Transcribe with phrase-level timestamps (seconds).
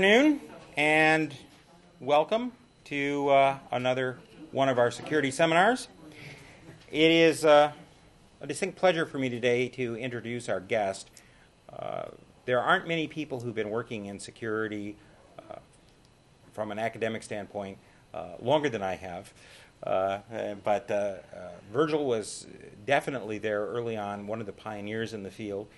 [0.00, 0.40] afternoon
[0.78, 1.34] and
[2.00, 2.52] welcome
[2.84, 4.18] to uh, another
[4.50, 5.88] one of our security seminars.
[6.90, 7.72] It is uh,
[8.40, 11.10] a distinct pleasure for me today to introduce our guest.
[11.70, 12.04] Uh,
[12.46, 14.96] there aren't many people who've been working in security
[15.38, 15.56] uh,
[16.54, 17.76] from an academic standpoint
[18.14, 19.34] uh, longer than I have.
[19.82, 20.20] Uh,
[20.64, 20.88] but
[21.70, 22.46] Virgil was
[22.86, 25.68] definitely there early on, one of the pioneers in the field.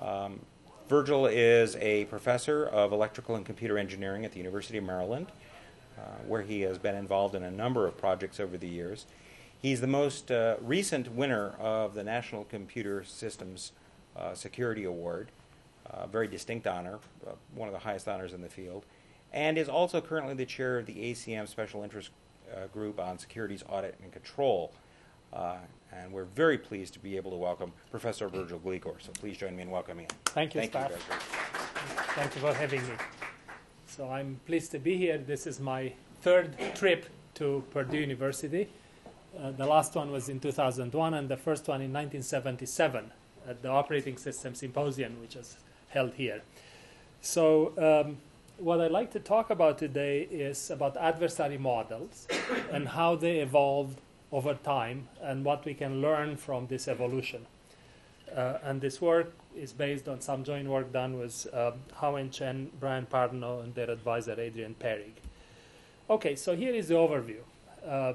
[0.00, 0.40] Um,
[0.88, 5.28] Virgil is a professor of electrical and computer engineering at the University of Maryland,
[5.98, 9.06] uh, where he has been involved in a number of projects over the years.
[9.62, 13.72] He's the most uh, recent winner of the National Computer Systems
[14.14, 15.30] uh, Security Award,
[15.86, 18.84] a very distinct honor, uh, one of the highest honors in the field,
[19.32, 22.10] and is also currently the chair of the ACM Special Interest
[22.54, 24.70] uh, Group on Securities Audit and Control.
[26.02, 29.00] And we're very pleased to be able to welcome Professor Virgil Gligor.
[29.00, 30.16] So please join me in welcoming him.
[30.26, 30.90] Thank you, Thank staff.
[30.90, 30.96] you,
[32.14, 32.94] Thank you for having me.
[33.86, 35.18] So I'm pleased to be here.
[35.18, 38.68] This is my third trip to Purdue University.
[39.38, 43.10] Uh, the last one was in 2001, and the first one in 1977
[43.48, 45.56] at the Operating System Symposium, which was
[45.88, 46.42] held here.
[47.20, 48.16] So, um,
[48.58, 52.28] what I'd like to talk about today is about adversary models
[52.70, 53.98] and how they evolved
[54.34, 57.46] over time and what we can learn from this evolution.
[58.34, 62.68] Uh, and this work is based on some joint work done with uh, Haowen Chan,
[62.80, 65.12] Bryan Parno, and their advisor Adrian Perrig.
[66.10, 67.42] Okay, so here is the overview.
[67.86, 68.14] Uh,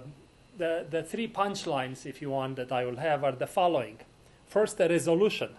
[0.57, 3.99] the, the three punchlines, if you want, that I will have are the following.
[4.45, 5.51] First, the resolution.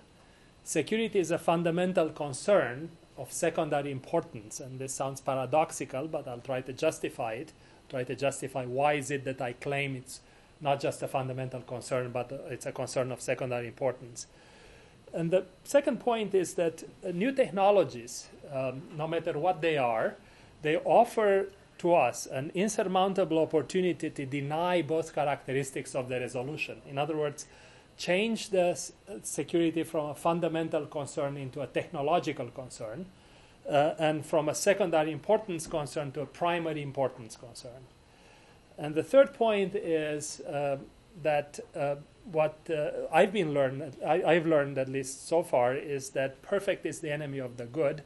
[0.62, 6.61] Security is a fundamental concern of secondary importance, and this sounds paradoxical, but I'll try
[6.61, 7.53] to justify it.
[7.88, 10.20] Try to justify why is it that I claim it's
[10.61, 14.27] not just a fundamental concern, but it's a concern of secondary importance.
[15.12, 20.16] And the second point is that uh, new technologies, um, no matter what they are,
[20.62, 21.47] they offer
[21.78, 26.82] to us an insurmountable opportunity to deny both characteristics of the resolution.
[26.87, 27.47] In other words,
[27.97, 28.78] change the
[29.22, 33.06] security from a fundamental concern into a technological concern,
[33.69, 37.87] uh, and from a secondary importance concern to a primary importance concern.
[38.80, 40.78] And the third point is uh,
[41.22, 41.96] that uh,
[42.32, 46.86] what uh, I've been learned, I, have learned at least so far, is that perfect
[46.86, 48.02] is the enemy of the good,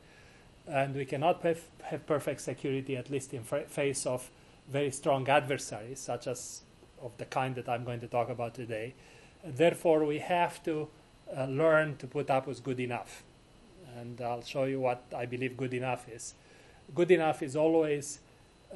[0.66, 4.30] and we cannot have, have perfect security, at least in face of
[4.68, 6.62] very strong adversaries, such as
[7.00, 8.94] of the kind that I'm going to talk about today.
[9.44, 10.88] Therefore, we have to
[11.36, 13.22] uh, learn to put up with good enough,
[13.96, 16.34] and I'll show you what I believe good enough is.
[16.92, 18.18] Good enough is always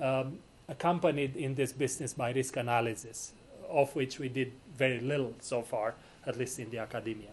[0.01, 0.39] um,
[0.69, 3.33] accompanied in this business by risk analysis,
[3.69, 5.95] of which we did very little so far,
[6.27, 7.31] at least in the academia.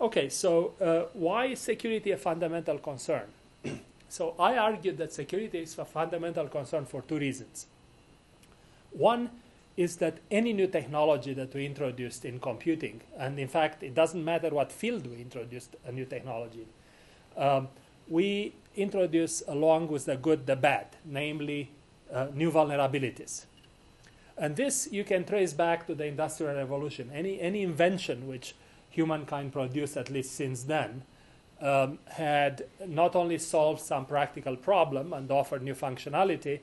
[0.00, 3.26] Okay, so uh, why is security a fundamental concern?
[4.08, 7.66] so I argued that security is a fundamental concern for two reasons.
[8.92, 9.30] One
[9.76, 14.24] is that any new technology that we introduced in computing, and in fact, it doesn't
[14.24, 16.66] matter what field we introduced a new technology,
[17.36, 17.68] um,
[18.08, 21.70] we introduce along with the good the bad, namely
[22.12, 23.44] uh, new vulnerabilities.
[24.36, 27.10] And this you can trace back to the Industrial Revolution.
[27.14, 28.54] Any, any invention which
[28.90, 31.02] humankind produced, at least since then,
[31.60, 36.60] um, had not only solved some practical problem and offered new functionality,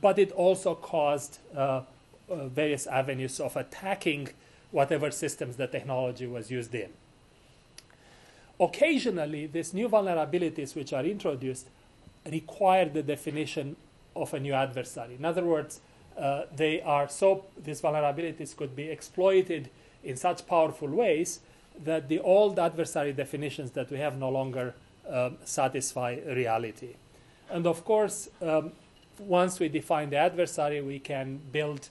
[0.00, 1.82] but it also caused uh,
[2.28, 4.28] uh, various avenues of attacking
[4.70, 6.90] whatever systems the technology was used in.
[8.58, 11.68] Occasionally, these new vulnerabilities which are introduced
[12.30, 13.76] require the definition
[14.14, 15.14] of a new adversary.
[15.14, 15.80] In other words,
[16.18, 19.70] uh, they are so these vulnerabilities could be exploited
[20.02, 21.40] in such powerful ways
[21.84, 24.74] that the old adversary definitions that we have no longer
[25.08, 26.94] um, satisfy reality.
[27.48, 28.72] And of course, um,
[29.18, 31.88] once we define the adversary, we can build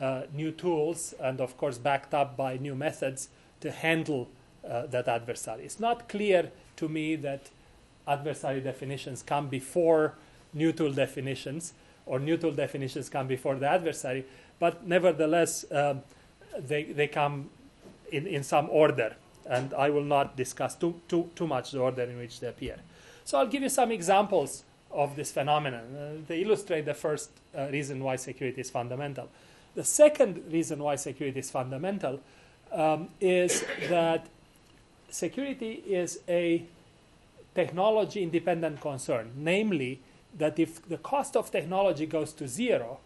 [0.00, 3.28] uh, new tools, and of course, backed up by new methods
[3.60, 4.28] to handle
[4.68, 5.64] uh, that adversary.
[5.64, 7.50] It's not clear to me that
[8.06, 10.14] adversary definitions come before
[10.52, 11.72] new tool definitions,
[12.06, 14.24] or new tool definitions come before the adversary,
[14.58, 16.02] but nevertheless, um,
[16.58, 17.50] they, they come
[18.10, 19.16] in, in some order,
[19.48, 22.76] and I will not discuss too, too, too much the order in which they appear.
[23.24, 25.84] So I'll give you some examples of this phenomenon.
[25.96, 29.28] Uh, they illustrate the first uh, reason why security is fundamental.
[29.74, 32.20] The second reason why security is fundamental
[32.72, 34.26] um, is that
[35.10, 36.64] security is a
[37.54, 40.00] technology independent concern, namely,
[40.36, 42.98] that if the cost of technology goes to zero,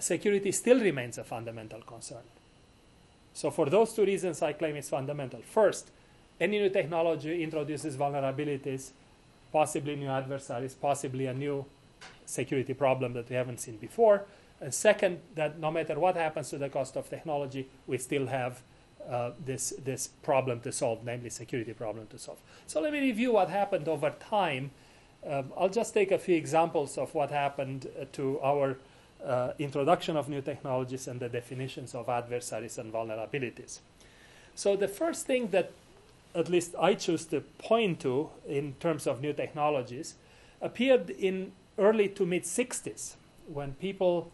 [0.00, 2.22] security still remains a fundamental concern.
[3.34, 5.40] So, for those two reasons, I claim it's fundamental.
[5.40, 5.90] First,
[6.40, 8.90] any new technology introduces vulnerabilities
[9.52, 11.64] possibly new adversaries, possibly a new
[12.24, 14.24] security problem that we haven't seen before.
[14.60, 18.62] And second, that no matter what happens to the cost of technology, we still have
[19.08, 22.38] uh, this, this problem to solve, namely security problem to solve.
[22.66, 24.70] So let me review what happened over time.
[25.26, 28.76] Um, I'll just take a few examples of what happened uh, to our
[29.24, 33.78] uh, introduction of new technologies and the definitions of adversaries and vulnerabilities.
[34.54, 35.70] So the first thing that
[36.34, 40.14] at least I choose to point to in terms of new technologies
[40.60, 43.14] appeared in early to mid 60s
[43.46, 44.30] when people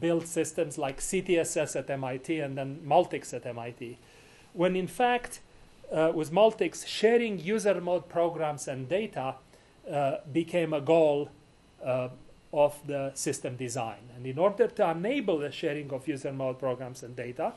[0.00, 3.98] built systems like CTSS at MIT and then Multics at MIT,
[4.52, 5.40] when in fact,
[5.90, 9.36] uh, with Multics, sharing user mode programs and data
[10.32, 11.30] became a goal
[11.84, 12.08] uh,
[12.52, 14.00] of the system design.
[14.16, 17.52] And in order to enable the sharing of user mode programs and data,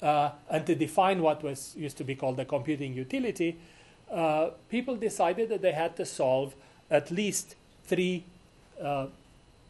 [0.00, 3.58] uh, and to define what was used to be called the computing utility,
[4.10, 6.54] uh, people decided that they had to solve
[6.90, 7.54] at least
[7.84, 8.24] three
[8.82, 9.06] uh,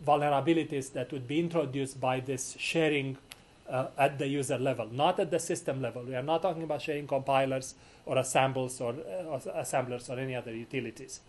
[0.04, 3.18] vulnerabilities that would be introduced by this sharing
[3.68, 6.02] uh, at the user level, not at the system level.
[6.02, 7.74] We are not talking about sharing compilers
[8.06, 11.20] or assemblers or, uh, or assemblers or any other utilities.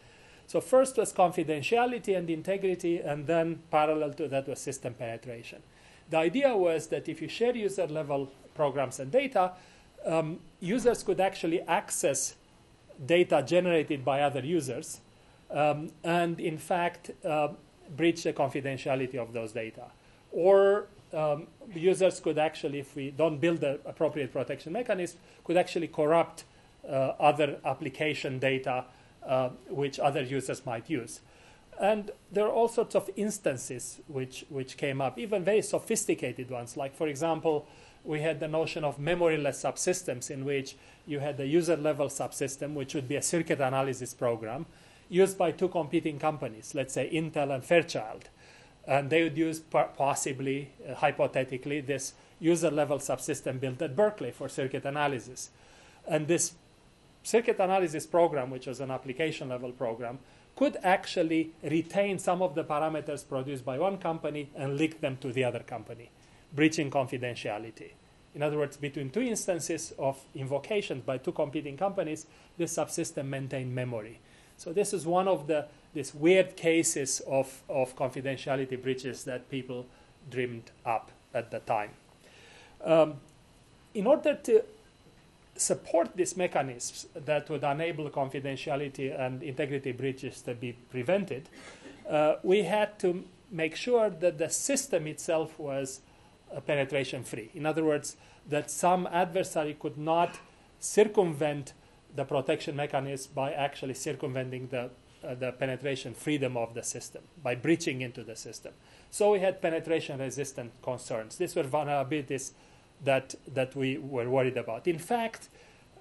[0.47, 5.63] So first was confidentiality and integrity, and then parallel to that was system penetration.
[6.09, 9.53] The idea was that if you share user level programs and data,
[10.06, 12.35] um, users could actually access
[13.06, 15.00] data generated by other users
[15.50, 17.50] um, and, in fact, uh,
[17.95, 19.85] breach the confidentiality of those data.
[20.31, 25.88] Or um, users could actually, if we don't build the appropriate protection mechanism, could actually
[25.88, 26.44] corrupt
[26.88, 28.86] uh, other application data
[29.25, 31.21] uh, which other users might use.
[31.80, 36.77] And there are all sorts of instances which, which came up, even very sophisticated ones.
[36.77, 37.68] Like, for example,
[38.04, 40.75] we had the notion of memoryless subsystems in which
[41.07, 44.66] you had the user level subsystem, which would be a circuit analysis program
[45.09, 48.30] used by two competing companies, let's say Intel and Fairchild.
[48.85, 54.50] And they would use possibly, uh, hypothetically, this user level subsystem built at Berkeley for
[54.50, 55.50] circuit analysis.
[56.06, 56.53] And this
[57.24, 60.19] circuit analysis program, which was an application level program,
[60.56, 65.31] could actually retain some of the parameters produced by one company and leak them to
[65.31, 66.12] the other company,
[66.53, 67.91] breaching confidentiality.
[68.35, 72.25] In other words, between two instances of invocations by two competing companies,
[72.57, 74.19] this subsystem maintained memory.
[74.57, 79.86] So this is one of the these weird cases of, of confidentiality breaches that people
[80.30, 81.92] dreamed up at the time.
[82.84, 83.16] Um,
[83.94, 84.63] in order to
[85.56, 91.48] support these mechanisms that would enable confidentiality and integrity breaches to be prevented,
[92.10, 96.01] uh, we had to make sure that the system itself was
[96.51, 97.50] uh, penetration free.
[97.54, 98.18] In other words,
[98.50, 100.40] that some adversary could not
[100.80, 101.74] circumvent
[102.16, 104.90] the protection mechanism by actually circumventing the,
[105.24, 108.74] uh, the penetration freedom of the system, by breaching into the system.
[109.10, 111.38] So we had penetration resistant concerns.
[111.38, 112.52] These were vulnerabilities
[113.04, 114.88] that, that we were worried about.
[114.88, 115.50] In fact,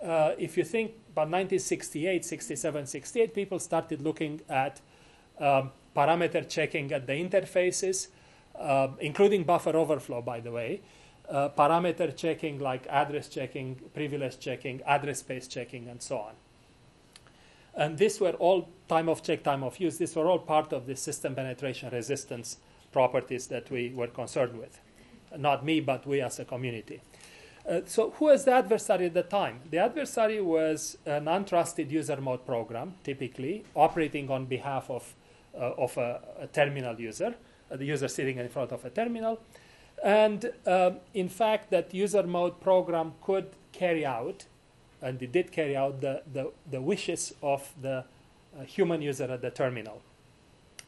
[0.03, 4.81] uh, if you think about 1968, 67, 68, people started looking at
[5.39, 8.09] um, parameter checking at the interfaces,
[8.59, 10.81] uh, including buffer overflow, by the way,
[11.29, 16.35] uh, parameter checking like address checking, privilege checking, address space checking, and so on.
[17.74, 19.98] And these were all time of check, time of use.
[19.98, 22.58] These were all part of the system penetration resistance
[22.93, 24.79] properties that we were concerned with
[25.36, 27.00] not me, but we as a community.
[27.69, 29.60] Uh, so, who was the adversary at the time?
[29.70, 35.14] The adversary was an untrusted user mode program, typically operating on behalf of,
[35.55, 37.34] uh, of a, a, terminal user,
[37.70, 39.41] uh, the user sitting in front of a terminal.
[40.02, 44.46] And um, in fact, that user mode program could carry out,
[45.03, 48.05] and it did carry out, the, the, the wishes of the
[48.59, 50.01] uh, human user at the terminal.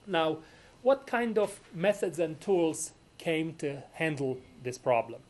[0.07, 0.39] Now,
[0.83, 5.21] what kind of methods and tools came to handle this problem.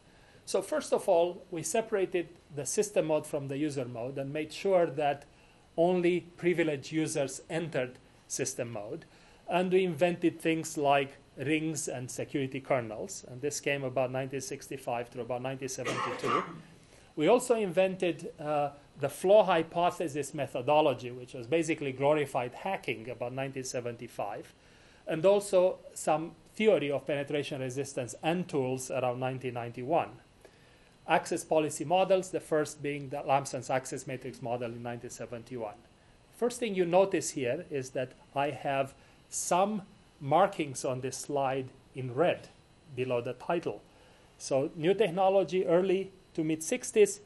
[0.47, 4.53] So first of all, we separated the system mode from the user mode and made
[4.53, 5.25] sure that
[5.77, 7.99] only privileged users entered
[8.29, 9.05] system mode.
[9.49, 13.25] And we invented things like rings and security kernels.
[13.29, 16.43] And this came about 1965 to about 1972.
[17.17, 24.53] We also invented uh, the flaw hypothesis methodology, which was basically glorified hacking about 1975.
[25.07, 30.09] And also some theory of penetration resistance and tools around 1991.
[31.07, 35.75] Access policy models, the first being the Lampson's access matrix model in 1971.
[36.37, 38.95] First thing you notice here is that I have
[39.29, 39.83] some
[40.21, 42.49] markings on this slide in red
[42.97, 43.83] below the title.
[44.39, 47.21] So, new technology, early to mid 60s,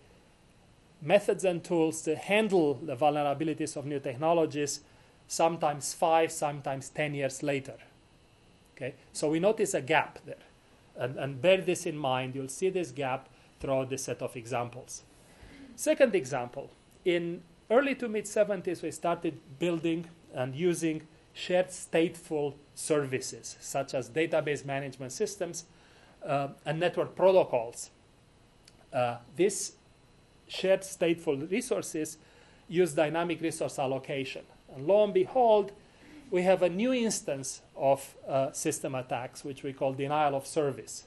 [1.01, 4.81] methods and tools to handle the vulnerabilities of new technologies
[5.29, 7.75] sometimes five, sometimes 10 years later.
[8.75, 8.95] Okay?
[9.13, 10.37] So we notice a gap there.
[10.97, 12.35] And, and bear this in mind.
[12.35, 13.29] You'll see this gap
[13.61, 15.03] throughout this set of examples.
[15.77, 16.71] Second example
[17.05, 24.11] in early to mid 70s, we started building and using shared stateful services, such as
[24.11, 25.65] database management systems
[26.27, 27.91] uh, and network protocols.
[28.93, 29.73] Uh, these
[30.49, 32.19] shared stateful resources
[32.69, 34.43] use dynamic resource allocation.
[34.75, 35.73] And lo and behold,
[36.31, 41.05] we have a new instance of uh, system attacks, which we call denial of service.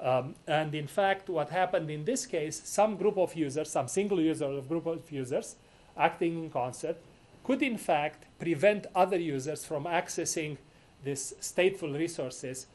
[0.00, 4.20] Um, and in fact, what happened in this case, some group of users, some single
[4.20, 5.54] user or group of users
[5.96, 6.96] acting in concert,
[7.44, 10.56] could in fact prevent other users from accessing
[11.04, 12.66] these stateful resources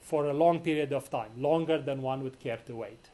[0.00, 3.10] for a long period of time, longer than one would care to wait.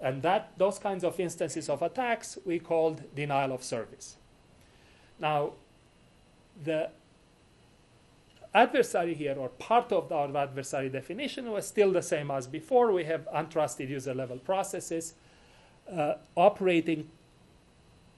[0.00, 4.16] And that those kinds of instances of attacks we called denial of service.
[5.18, 5.52] Now,
[6.62, 6.90] the
[8.54, 12.92] adversary here, or part of our adversary definition, was still the same as before.
[12.92, 15.14] We have untrusted user level processes
[15.92, 17.08] uh, operating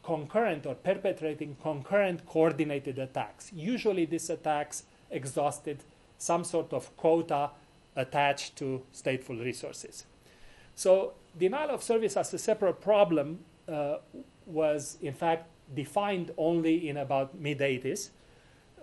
[0.03, 3.53] concurrent or perpetrating concurrent coordinated attacks.
[3.53, 5.79] Usually, these attacks exhausted
[6.19, 7.51] some sort of quota
[7.97, 10.05] attached to stateful resources.
[10.75, 13.99] So, denial of service as a separate problem uh,
[14.47, 18.11] was, in fact, defined only in about mid 80s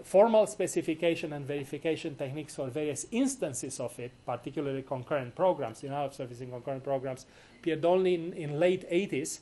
[0.04, 6.14] formal specification and verification techniques for various instances of it, particularly concurrent programs, denial of
[6.14, 7.26] service in concurrent programs,
[7.60, 9.40] appeared only in, in late 80s.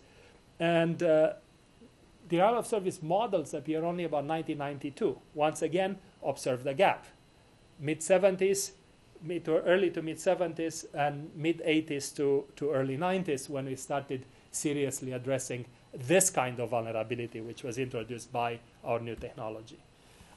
[0.59, 1.33] And uh,
[2.27, 5.19] denial of service models appear only about 1992.
[5.33, 7.05] Once again, observe the gap.
[7.79, 8.71] Mid 70s,
[9.25, 13.75] mid to early to mid 70s, and mid 80s to, to early 90s when we
[13.75, 19.79] started seriously addressing this kind of vulnerability, which was introduced by our new technology.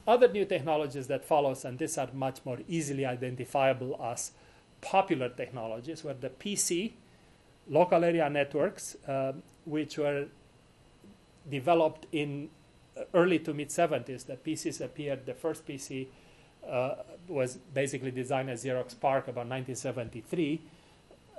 [0.06, 4.32] Other new technologies that follows, and these are much more easily identifiable as
[4.80, 6.92] popular technologies, were the PC,
[7.68, 9.32] local area networks, uh,
[9.64, 10.26] which were
[11.50, 12.48] developed in
[13.14, 14.26] early to mid 70s.
[14.26, 16.06] The PCs appeared, the first PC
[16.68, 16.94] uh,
[17.28, 20.60] was basically designed at Xerox PARC about 1973.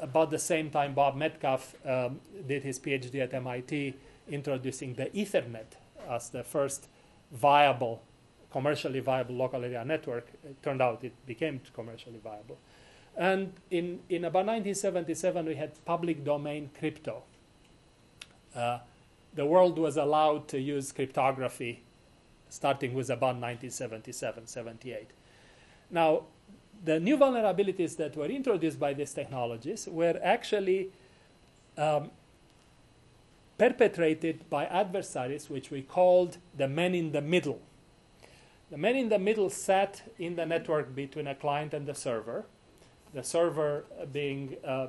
[0.01, 3.95] About the same time, Bob Metcalfe um, did his PhD at MIT,
[4.29, 5.75] introducing the Ethernet
[6.07, 6.87] as the first
[7.31, 8.01] viable
[8.51, 10.27] commercially viable local area network.
[10.43, 12.57] It turned out it became commercially viable.
[13.15, 17.23] And in, in about 1977, we had public domain crypto.
[18.55, 18.79] Uh,
[19.33, 21.83] the world was allowed to use cryptography
[22.49, 25.09] starting with about 1977 78.
[25.91, 26.23] Now,
[26.83, 30.89] the new vulnerabilities that were introduced by these technologies were actually
[31.77, 32.11] um,
[33.57, 37.59] perpetrated by adversaries, which we called the men in the middle.
[38.71, 42.45] The man in the middle sat in the network between a client and the server,
[43.13, 44.87] the server being uh,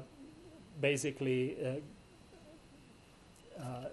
[0.80, 3.88] basically uh, uh,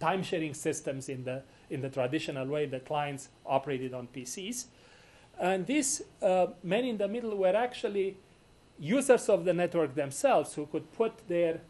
[0.00, 4.66] time sharing systems in the, in the traditional way the clients operated on PCs.
[5.40, 8.16] And these uh, men in the middle were actually
[8.78, 11.60] users of the network themselves who could put their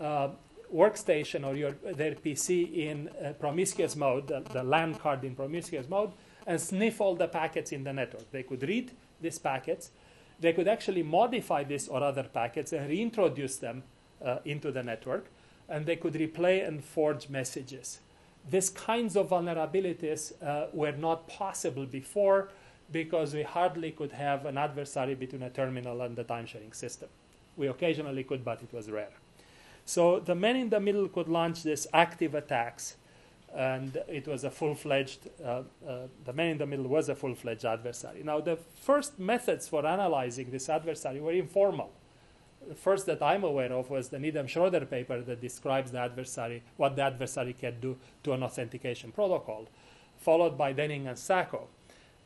[0.00, 0.28] uh,
[0.74, 6.12] workstation or your, their PC in promiscuous mode, the, the LAN card in promiscuous mode,
[6.46, 8.30] and sniff all the packets in the network.
[8.30, 8.90] They could read
[9.20, 9.90] these packets.
[10.40, 13.84] They could actually modify these or other packets and reintroduce them
[14.24, 15.26] uh, into the network.
[15.68, 18.00] And they could replay and forge messages.
[18.50, 22.48] These kinds of vulnerabilities uh, were not possible before
[22.92, 27.08] because we hardly could have an adversary between a terminal and the time sharing system.
[27.56, 29.12] We occasionally could, but it was rare.
[29.84, 32.96] So the man in the middle could launch these active attacks
[33.54, 37.64] and it was a full-fledged, uh, uh, the man in the middle was a full-fledged
[37.64, 38.22] adversary.
[38.22, 41.92] Now, the first methods for analyzing this adversary were informal.
[42.66, 46.62] The first that I'm aware of was the Needham Schroeder paper that describes the adversary,
[46.76, 49.68] what the adversary can do to an authentication protocol,
[50.18, 51.68] followed by Denning and Sacco.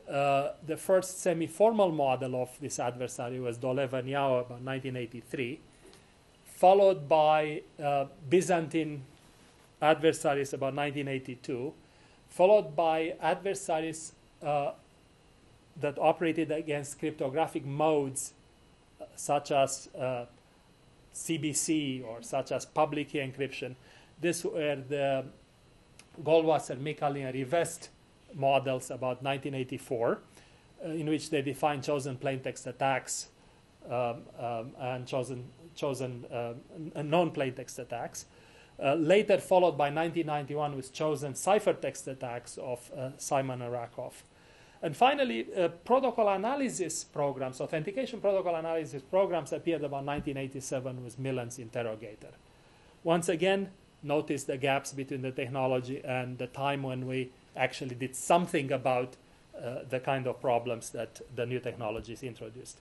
[0.08, 5.58] Uh, the first semi-formal model of this adversary was Dolev and Yao about 1983,
[6.44, 9.02] followed by uh, Byzantine
[9.82, 11.72] adversaries about 1982,
[12.28, 14.12] followed by adversaries
[14.44, 14.72] uh,
[15.80, 18.32] that operated against cryptographic modes
[19.00, 20.24] uh, such as uh,
[21.12, 23.74] CBC or such as public key encryption.
[24.20, 25.24] This were the
[26.22, 27.88] Goldwasser, Micali, and Rivest
[28.36, 30.18] models about 1984,
[30.84, 33.28] uh, in which they defined chosen plaintext attacks
[33.90, 36.52] um, um, and chosen, chosen uh,
[37.02, 38.26] non plaintext attacks.
[38.82, 44.22] uh, later followed by 1991 with chosen ciphertext attacks of Simon and Rackoff.
[44.82, 45.46] And finally,
[45.84, 52.32] protocol analysis programs, authentication protocol analysis programs appeared about 1987 with Millen's interrogator.
[53.02, 53.70] Once again,
[54.02, 59.16] notice the gaps between the technology and the time when we actually did something about
[59.56, 62.80] uh, the kind of problems that the new technologies introduced.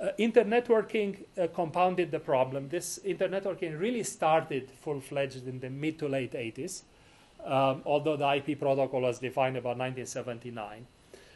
[0.00, 2.70] Uh, internetworking uh, compounded the problem.
[2.70, 6.82] This internetworking really started full fledged in the mid to late 80s,
[7.44, 10.86] um, although the IP protocol was defined about 1979.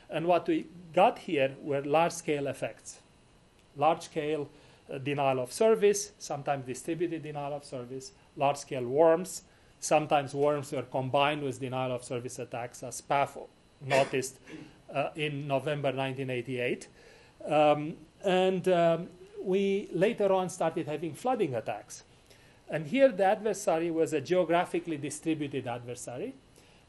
[0.09, 3.00] And what we got here were large scale effects.
[3.76, 4.49] Large scale
[4.90, 9.42] uh, denial of service, sometimes distributed denial of service, large scale worms.
[9.84, 13.36] Sometimes worms were combined with denial of service attacks, as Spaf
[13.84, 14.38] noticed
[14.90, 16.88] uh, in November 1988.
[17.44, 19.08] Um, and um,
[19.42, 22.04] we later on started having flooding attacks.
[22.66, 26.32] And here the adversary was a geographically distributed adversary,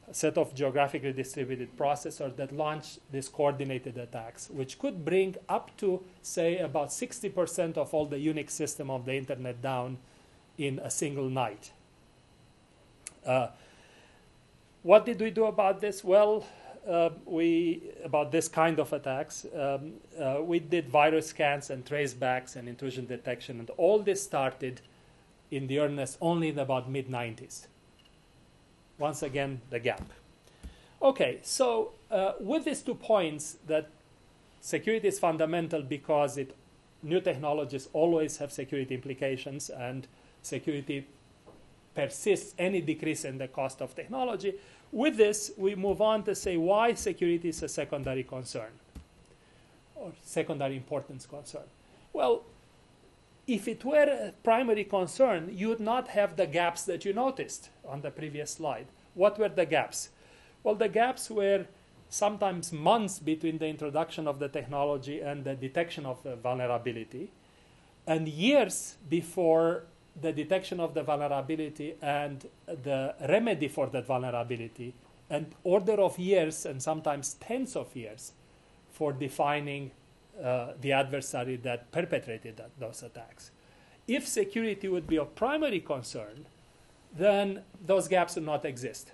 [0.09, 5.75] a set of geographically distributed processors that launched these coordinated attacks, which could bring up
[5.79, 9.97] to, say, about 60% of all the Unix system of the internet down
[10.57, 11.71] in a single night.
[13.25, 13.47] Uh,
[14.83, 16.03] what did we do about this?
[16.03, 16.45] Well,
[16.87, 19.45] uh, we about this kind of attacks.
[19.55, 24.81] Um, uh, we did virus scans and tracebacks and intrusion detection, and all this started
[25.49, 27.67] in the earnest only in about mid 90s.
[28.97, 30.03] Once again, the gap.
[31.01, 33.89] Okay, so uh, with these two points that
[34.61, 36.55] security is fundamental because it
[37.03, 40.07] new technologies always have security implications and
[40.41, 41.05] security
[41.95, 44.55] persists any decrease in the cost of technology
[44.91, 48.71] with this, we move on to say why security is a secondary concern
[49.95, 51.65] or secondary importance concern.
[52.13, 52.43] Well,
[53.47, 57.69] if it were a primary concern, you would not have the gaps that you noticed
[57.85, 58.87] on the previous slide.
[59.13, 60.09] What were the gaps?
[60.63, 61.65] Well, the gaps were
[62.09, 67.31] sometimes months between the introduction of the technology and the detection of the vulnerability,
[68.07, 69.83] and years before
[70.19, 74.93] the detection of the vulnerability and the remedy for that vulnerability,
[75.29, 78.33] and order of years and sometimes tens of years
[78.91, 79.91] for defining
[80.41, 83.51] uh, the adversary that perpetrated that, those attacks.
[84.07, 86.45] If security would be of primary concern,
[87.17, 89.11] then those gaps would not exist.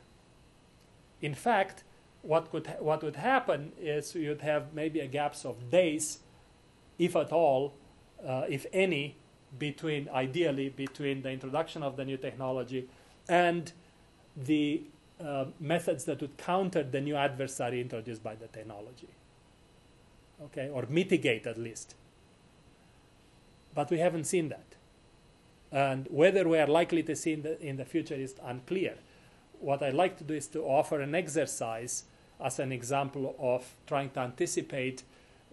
[1.21, 1.83] In fact,
[2.21, 6.19] what, could ha- what would happen is you'd have maybe a gaps of days,
[6.99, 7.73] if at all,
[8.25, 9.15] uh, if any,
[9.57, 12.87] between ideally between the introduction of the new technology
[13.27, 13.71] and
[14.35, 14.81] the
[15.19, 19.09] uh, methods that would counter the new adversary introduced by the technology.
[20.45, 20.69] Okay?
[20.69, 21.95] Or mitigate at least.
[23.75, 24.65] But we haven't seen that.
[25.71, 28.95] And whether we are likely to see in the, in the future is unclear.
[29.59, 32.05] What i'd like to do is to offer an exercise
[32.43, 35.03] as an example of trying to anticipate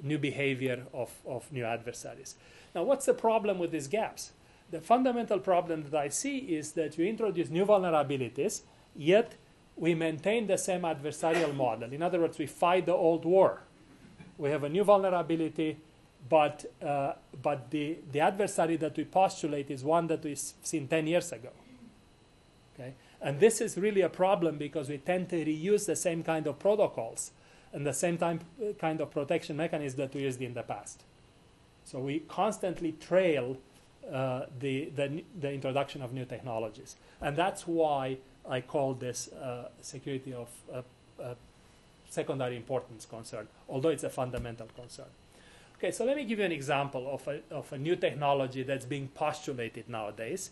[0.03, 2.37] new behavior of, of new adversaries
[2.75, 4.33] now, what's the problem with these gaps?
[4.71, 8.63] The fundamental problem that I see is that you introduce new vulnerabilities,
[8.95, 9.35] yet
[9.77, 11.93] we maintain the same adversarial model.
[11.93, 13.63] In other words, we fight the old war.
[14.37, 15.79] We have a new vulnerability,
[16.29, 21.07] but, uh, but the, the adversary that we postulate is one that we've seen 10
[21.07, 21.51] years ago.
[22.75, 22.95] Okay?
[23.21, 26.59] And this is really a problem because we tend to reuse the same kind of
[26.59, 27.33] protocols
[27.73, 31.05] and the same time, uh, kind of protection mechanisms that we used in the past.
[31.91, 33.57] So we constantly trail
[34.13, 36.97] uh, the, the, the, introduction of new technologies.
[37.23, 40.83] And that's why I call this uh, security of uh,
[41.23, 41.35] uh,
[42.11, 45.07] secondary importance concern, although it's a fundamental concern.
[45.79, 48.85] Okay, so let me give you an example of a, of a new technology that's
[48.85, 50.51] being postulated nowadays.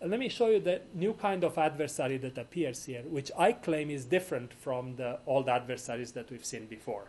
[0.00, 3.52] And let me show you the new kind of adversary that appears here, which I
[3.52, 7.04] claim is different from the old adversaries that we've seen before.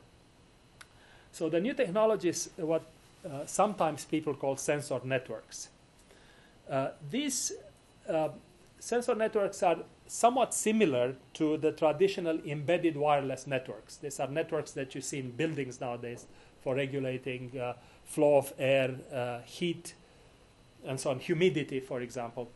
[1.31, 2.85] So the new technology is what
[3.25, 5.69] uh, sometimes people call sensor networks.
[6.69, 7.51] Uh, these
[8.09, 8.29] uh,
[8.79, 13.97] sensor networks are somewhat similar to the traditional embedded wireless networks.
[13.97, 16.27] These are networks that you see in buildings nowadays
[16.61, 19.95] for regulating uh, flow of air, uh, heat,
[20.85, 22.49] and so on, humidity, for example.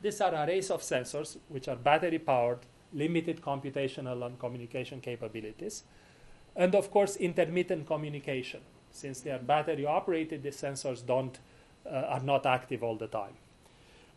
[0.00, 2.60] These are arrays of sensors which are battery powered,
[2.92, 5.84] limited computational and communication capabilities,
[6.54, 8.60] and of course, intermittent communication
[8.98, 11.38] since they are battery operated, the sensors don't,
[11.86, 13.34] uh, are not active all the time.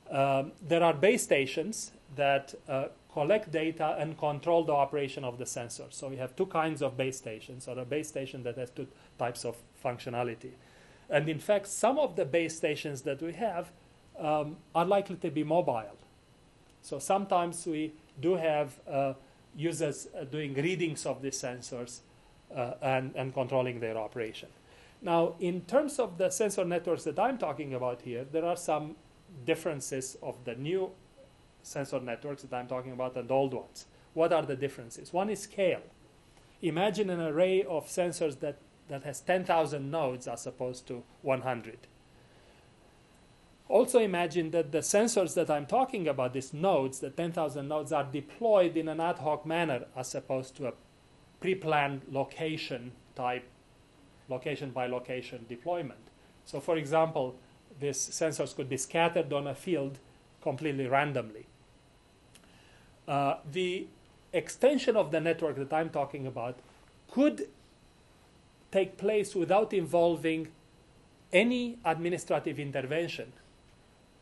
[0.09, 5.45] Um, there are base stations that uh, collect data and control the operation of the
[5.45, 5.85] sensor.
[5.89, 8.87] So we have two kinds of base stations, or a base station that has two
[9.17, 10.51] types of functionality.
[11.09, 13.71] And in fact, some of the base stations that we have
[14.19, 15.97] um, are likely to be mobile.
[16.81, 19.13] So sometimes we do have uh,
[19.55, 21.99] users uh, doing readings of these sensors
[22.55, 24.49] uh, and, and controlling their operation.
[25.01, 28.95] Now, in terms of the sensor networks that I'm talking about here, there are some
[29.45, 30.91] differences of the new
[31.63, 33.87] sensor networks that I'm talking about and old ones.
[34.13, 35.13] What are the differences?
[35.13, 35.81] One is scale.
[36.61, 38.57] Imagine an array of sensors that,
[38.89, 41.87] that has 10,000 nodes as opposed to 100.
[43.67, 48.03] Also imagine that the sensors that I'm talking about, these nodes, the 10,000 nodes, are
[48.03, 50.73] deployed in an ad hoc manner as opposed to a
[51.39, 53.47] pre-planned location type,
[54.31, 55.99] location by location deployment.
[56.45, 57.35] So for example,
[57.79, 59.99] these sensors could be scattered on a field
[60.41, 61.45] completely randomly.
[63.07, 63.87] Uh, the
[64.33, 66.59] extension of the network that I'm talking about
[67.11, 67.47] could
[68.71, 70.47] take place without involving
[71.33, 73.33] any administrative intervention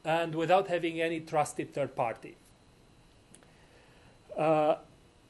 [0.04, 2.36] and without having any trusted third party.
[4.38, 4.76] Uh,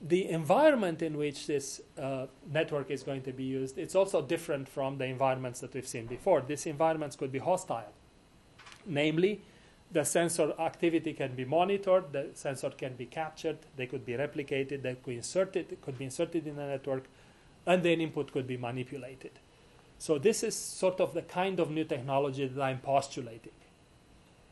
[0.01, 4.67] the environment in which this uh, network is going to be used it's also different
[4.69, 6.41] from the environments that we've seen before.
[6.41, 7.91] These environments could be hostile,
[8.85, 9.41] namely,
[9.91, 14.83] the sensor activity can be monitored, the sensor can be captured, they could be replicated,
[14.83, 17.05] they could, inserted, could be inserted in the network,
[17.65, 19.31] and then input could be manipulated.
[19.97, 23.51] So this is sort of the kind of new technology that I'm postulating.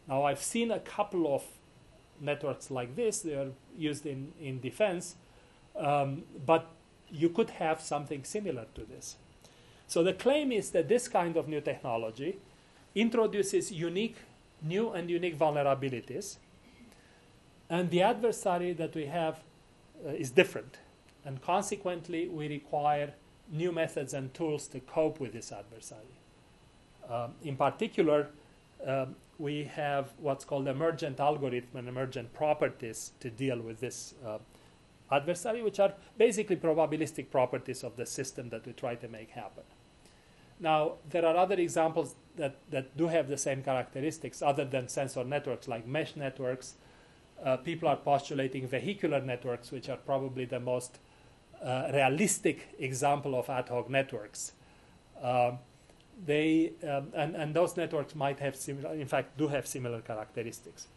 [0.07, 1.43] Now I've seen a couple of
[2.19, 5.15] networks like this, they are used in, in defense,
[5.77, 6.67] um, but
[7.09, 9.15] you could have something similar to this.
[9.87, 12.37] So the claim is that this kind of new technology
[12.95, 14.17] introduces unique
[14.61, 16.37] new and unique vulnerabilities.
[17.69, 19.39] And the adversary that we have
[20.05, 20.77] uh, is different.
[21.25, 23.13] And consequently, we require
[23.51, 26.01] new methods and tools to cope with this adversary.
[27.09, 28.29] Um, in particular,
[28.85, 34.37] um, we have what's called emergent algorithm and emergent properties to deal with this uh,
[35.12, 39.63] adversary, which are basically probabilistic properties of the system that we try to make happen.
[40.60, 45.24] Now, there are other examples that, that do have the same characteristics other than sensor
[45.24, 46.76] networks like mesh networks.
[47.43, 50.98] Uh, people are postulating vehicular networks, which are probably the most
[51.63, 54.54] uh, realistic example of ad hoc networks.
[55.22, 55.60] Um,
[56.26, 60.88] they um, and, and those networks might have similar, in fact, do have similar characteristics.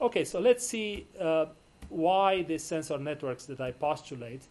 [0.00, 1.46] Okay, so let's see uh,
[1.88, 4.42] why these sensor networks that I postulate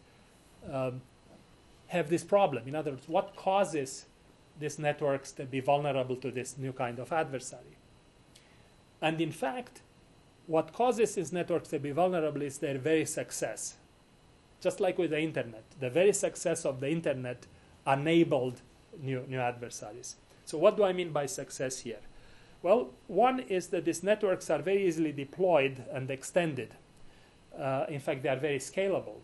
[0.71, 1.01] um,
[1.87, 2.67] have this problem.
[2.67, 4.05] In other words, what causes
[4.59, 7.77] these networks to be vulnerable to this new kind of adversary.
[9.01, 9.81] And in fact,
[10.47, 13.75] what causes these networks to be vulnerable is their very success.
[14.61, 17.45] Just like with the internet, the very success of the internet
[17.85, 18.61] enabled
[19.01, 20.15] new, new adversaries.
[20.45, 21.99] So, what do I mean by success here?
[22.61, 26.75] Well, one is that these networks are very easily deployed and extended.
[27.59, 29.19] Uh, in fact, they are very scalable.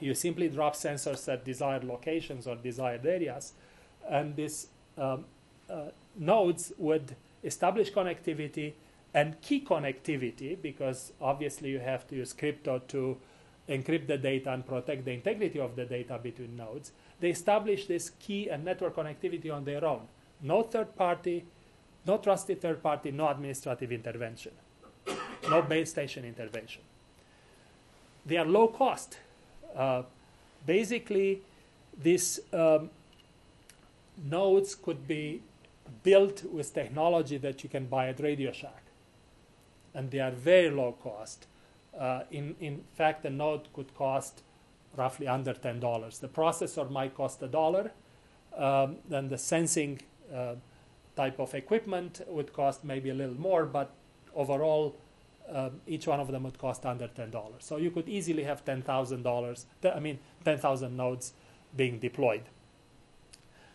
[0.00, 3.52] You simply drop sensors at desired locations or desired areas,
[4.08, 5.26] and these um,
[5.68, 8.72] uh, nodes would establish connectivity
[9.12, 13.16] and key connectivity because obviously you have to use crypto to
[13.68, 16.92] encrypt the data and protect the integrity of the data between nodes.
[17.20, 20.02] They establish this key and network connectivity on their own.
[20.42, 21.44] No third party,
[22.06, 24.52] no trusted third party, no administrative intervention,
[25.48, 26.82] no base station intervention.
[28.26, 29.18] They are low cost.
[29.76, 30.02] Uh,
[30.66, 31.42] basically,
[32.00, 32.90] these um,
[34.22, 35.42] nodes could be
[36.02, 38.82] built with technology that you can buy at Radio Shack.
[39.94, 41.46] And they are very low cost.
[41.98, 44.42] Uh, in, in fact, the node could cost
[44.96, 46.20] roughly under $10.
[46.20, 47.92] The processor might cost a dollar.
[48.56, 50.00] Um, then the sensing
[50.34, 50.54] uh,
[51.16, 53.90] type of equipment would cost maybe a little more, but
[54.34, 54.94] overall,
[55.50, 57.32] um, each one of them would cost under $10.
[57.58, 61.32] So you could easily have $10,000, I mean, 10,000 nodes
[61.76, 62.42] being deployed.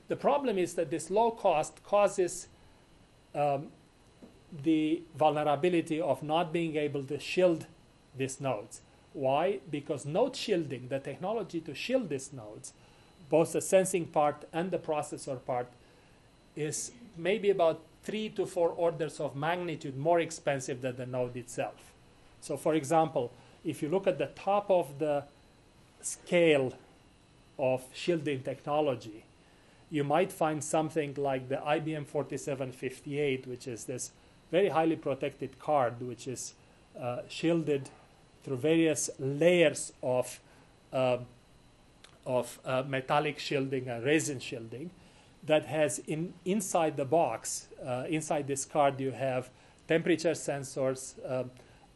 [0.07, 2.47] The problem is that this low cost causes
[3.35, 3.67] um,
[4.63, 7.67] the vulnerability of not being able to shield
[8.17, 8.81] these nodes.
[9.13, 9.59] Why?
[9.69, 12.73] Because node shielding, the technology to shield these nodes,
[13.29, 15.67] both the sensing part and the processor part,
[16.55, 21.93] is maybe about three to four orders of magnitude more expensive than the node itself.
[22.41, 23.31] So, for example,
[23.63, 25.25] if you look at the top of the
[26.01, 26.73] scale
[27.59, 29.25] of shielding technology,
[29.91, 34.11] you might find something like the IBM 4758, which is this
[34.49, 36.53] very highly protected card, which is
[36.99, 37.91] uh, shielded
[38.43, 40.39] through various layers of,
[40.91, 41.17] uh,
[42.25, 44.89] of uh, metallic shielding and resin shielding
[45.43, 49.49] that has in, inside the box, uh, inside this card, you have
[49.87, 51.15] temperature sensors,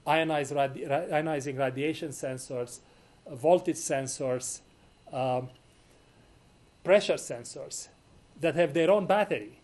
[0.05, 2.79] ionized radi- ionizing radiation sensors,
[3.25, 4.61] uh, voltage sensors,
[5.11, 5.49] um,
[6.83, 7.87] pressure sensors
[8.39, 9.59] that have their own battery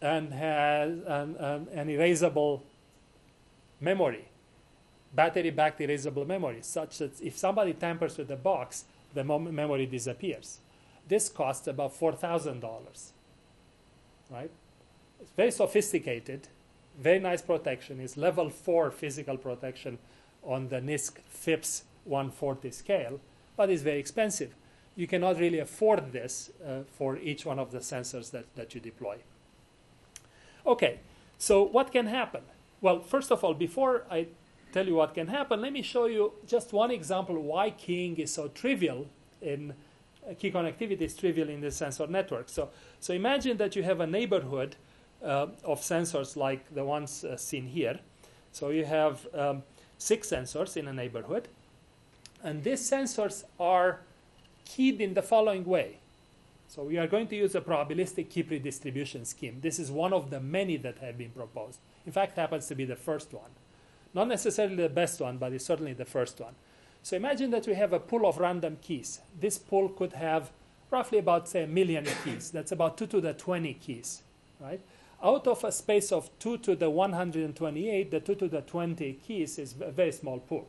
[0.00, 2.62] and has an, an, an erasable
[3.80, 4.26] memory,
[5.14, 9.86] battery backed erasable memory, such that if somebody tampers with the box, the mem- memory
[9.86, 10.58] disappears.
[11.10, 12.62] This costs about $4,000.
[14.30, 14.50] Right?
[15.20, 16.46] It's very sophisticated,
[16.96, 18.00] very nice protection.
[18.00, 19.98] It's level 4 physical protection
[20.44, 23.20] on the NIST FIPS 140 scale,
[23.56, 24.54] but it's very expensive.
[24.94, 28.80] You cannot really afford this uh, for each one of the sensors that, that you
[28.80, 29.16] deploy.
[30.64, 31.00] Okay,
[31.38, 32.42] so what can happen?
[32.80, 34.28] Well, first of all, before I
[34.72, 38.32] tell you what can happen, let me show you just one example why keying is
[38.32, 39.08] so trivial
[39.42, 39.74] in
[40.38, 42.48] key connectivity is trivial in the sensor network.
[42.48, 44.76] So, so imagine that you have a neighborhood
[45.22, 47.98] uh, of sensors like the ones uh, seen here.
[48.52, 49.62] So you have um,
[49.98, 51.48] six sensors in a neighborhood,
[52.42, 54.00] and these sensors are
[54.64, 55.98] keyed in the following way.
[56.68, 59.58] So we are going to use a probabilistic key predistribution scheme.
[59.60, 61.80] This is one of the many that have been proposed.
[62.06, 63.50] In fact, happens to be the first one.
[64.14, 66.54] Not necessarily the best one, but it's certainly the first one.
[67.02, 69.20] So imagine that we have a pool of random keys.
[69.38, 70.50] This pool could have
[70.90, 72.50] roughly about, say, a million keys.
[72.50, 74.22] That's about 2 to the 20 keys,
[74.60, 74.80] right?
[75.22, 79.58] Out of a space of 2 to the 128, the 2 to the 20 keys
[79.58, 80.66] is a very small pool,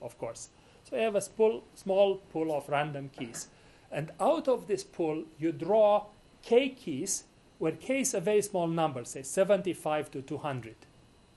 [0.00, 0.48] of course.
[0.88, 3.48] So you have a spool, small pool of random keys.
[3.90, 6.06] And out of this pool, you draw
[6.42, 7.24] k keys,
[7.58, 10.74] where k is a very small number, say 75 to 200.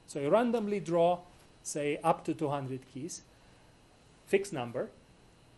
[0.08, 1.20] So you randomly draw,
[1.62, 3.22] say, up to 200 keys,
[4.26, 4.90] fixed number,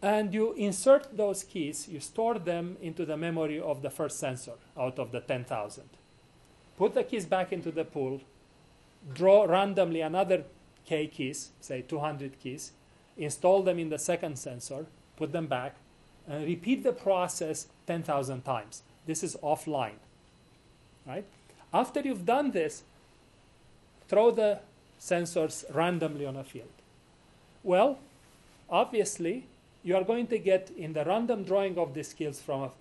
[0.02, 4.54] and you insert those keys, you store them into the memory of the first sensor
[4.78, 5.84] out of the 10,000.
[6.78, 8.22] Put the keys back into the pool,
[9.14, 10.44] draw randomly another
[10.86, 12.72] k keys, say 200 keys,
[13.18, 15.76] install them in the second sensor, put them back,
[16.28, 18.84] and repeat the process 10,000 times.
[19.06, 20.00] This is offline.
[21.06, 21.26] Right?
[21.74, 22.84] After you've done this,
[24.08, 24.60] throw the
[25.00, 26.72] sensors randomly on a field.
[27.64, 28.00] Well,
[28.70, 29.48] obviously,
[29.84, 32.72] you are going to get in the random drawing of these keys from a,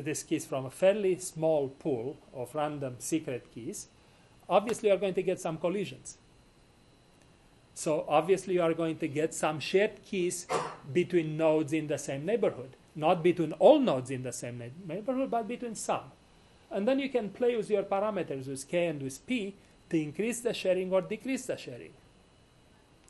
[0.00, 3.88] these keys from a fairly small pool of random secret keys.
[4.48, 6.16] Obviously, you are going to get some collisions.
[7.74, 10.46] So obviously, you are going to get some shared keys
[10.92, 12.76] between nodes in the same neighborhood.
[12.94, 16.12] Not between all nodes in the same neighborhood, but between some.
[16.70, 19.54] And then you can play with your parameters with k and with p
[19.90, 21.92] to increase the sharing or decrease the sharing.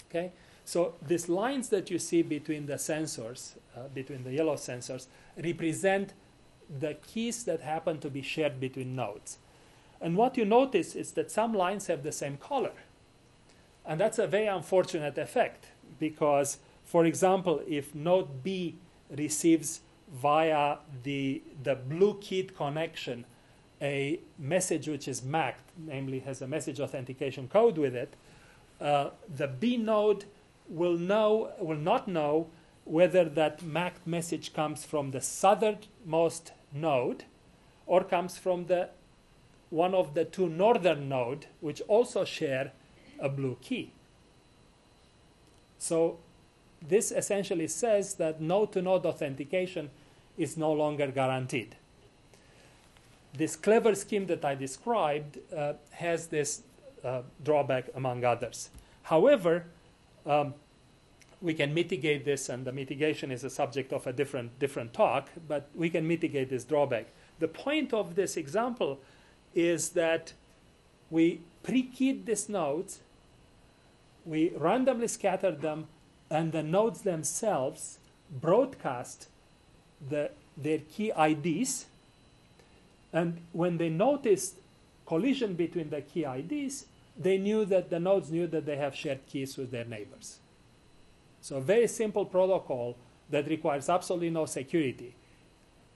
[0.08, 0.32] Okay?
[0.64, 6.14] So these lines that you see between the sensors, uh, between the yellow sensors, represent
[6.80, 9.38] the keys that happen to be shared between nodes.
[10.00, 12.72] And what you notice is that some lines have the same color.
[13.86, 15.66] And that's a very unfortunate effect
[16.00, 18.76] because, for example, if node B
[19.10, 23.26] receives via the, the blue keyed connection
[23.82, 28.14] a message which is MACed, namely has a message authentication code with it,
[28.80, 30.24] uh, the B node
[30.68, 32.48] will know will not know
[32.84, 37.24] whether that MACed message comes from the southernmost node
[37.86, 38.90] or comes from the
[39.70, 42.72] one of the two northern node which also share
[43.18, 43.92] a blue key.
[45.78, 46.18] So
[46.86, 49.90] this essentially says that node to node authentication
[50.36, 51.76] is no longer guaranteed.
[53.36, 56.62] This clever scheme that I described uh, has this
[57.02, 58.70] uh, drawback among others.
[59.02, 59.66] However,
[60.26, 60.54] um,
[61.40, 65.28] we can mitigate this, and the mitigation is a subject of a different, different talk,
[65.46, 67.06] but we can mitigate this drawback.
[67.38, 68.98] The point of this example
[69.54, 70.32] is that
[71.10, 73.00] we pre-keyed these nodes,
[74.24, 75.88] we randomly scattered them,
[76.30, 77.98] and the nodes themselves
[78.40, 79.28] broadcast
[80.08, 81.86] the, their key IDs.
[83.12, 84.56] And when they noticed
[85.06, 89.26] collision between the key IDs, they knew that the nodes knew that they have shared
[89.26, 90.40] keys with their neighbors.
[91.40, 92.96] So a very simple protocol
[93.30, 95.14] that requires absolutely no security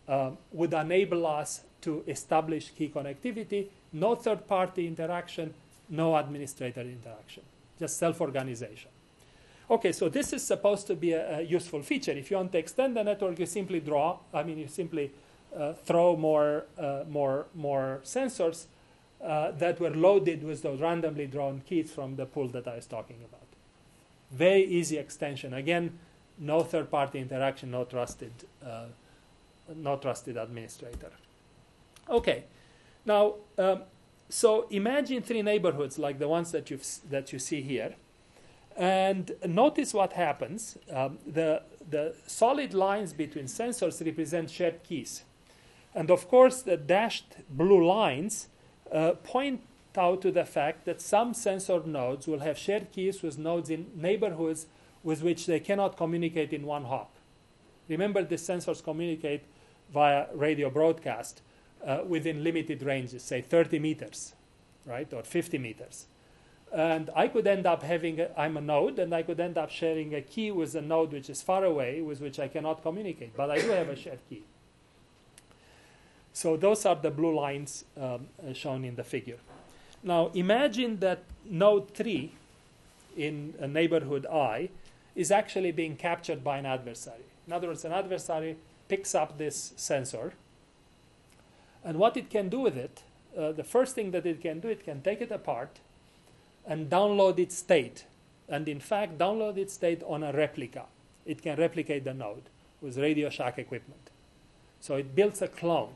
[0.07, 5.55] uh, would enable us to establish key connectivity, no third-party interaction,
[5.89, 7.43] no administrator interaction,
[7.79, 8.91] just self-organization.
[9.71, 12.13] Okay, so this is supposed to be a, a, useful feature.
[12.13, 14.19] If you want to extend the network, you simply draw.
[14.33, 15.11] I mean, you simply
[15.55, 18.67] uh, throw more, uh, more, more sensors
[19.23, 22.87] uh, that were loaded with those randomly drawn keys from the pool that I was
[22.87, 23.47] talking about.
[24.31, 25.55] Very easy extension.
[25.55, 25.99] Again,
[26.39, 28.33] no third-party interaction, no trusted,
[28.65, 28.87] uh,
[29.75, 31.11] no trusted administrator.
[32.09, 32.45] Okay,
[33.05, 33.83] now um,
[34.29, 36.79] so imagine three neighborhoods like the ones that you
[37.11, 37.95] that you see here
[38.79, 40.79] And notice what happens.
[40.95, 45.25] Um, the, the solid lines between sensors represent shared keys.
[45.95, 48.47] And of course, the dashed blue lines
[48.93, 49.63] uh, point
[49.97, 53.87] out to the fact that some sensor nodes will have shared keys with nodes in
[53.97, 54.67] neighborhoods
[55.03, 57.11] with which they cannot communicate in one hop.
[57.89, 59.43] Remember, the sensors communicate
[59.93, 61.41] via radio broadcast
[61.85, 64.35] uh, within limited ranges, say 30 meters,
[64.85, 66.07] right, or 50 meters.
[66.71, 69.71] And I could end up having, i am a node, and I could end up
[69.71, 73.35] sharing a key with a node which is far away, with which I cannot communicate,
[73.35, 74.45] but I do have a shared key.
[76.39, 79.39] So those are the blue lines um, uh, shown in the figure.
[80.05, 82.33] Now imagine that node 3
[83.17, 84.69] in a neighborhood I
[85.17, 87.27] is actually being captured by an adversary.
[87.49, 90.35] In other words, an adversary picks up this sensor,
[91.83, 93.03] and what it can do with it,
[93.37, 95.81] uh, the first thing that it can do, it can take it apart
[96.65, 98.05] and download its state.
[98.49, 100.85] And in fact, download its state on a replica.
[101.27, 102.45] It can replicate the node
[102.81, 104.11] with Radio Shack equipment.
[104.79, 105.95] So it builds a clone.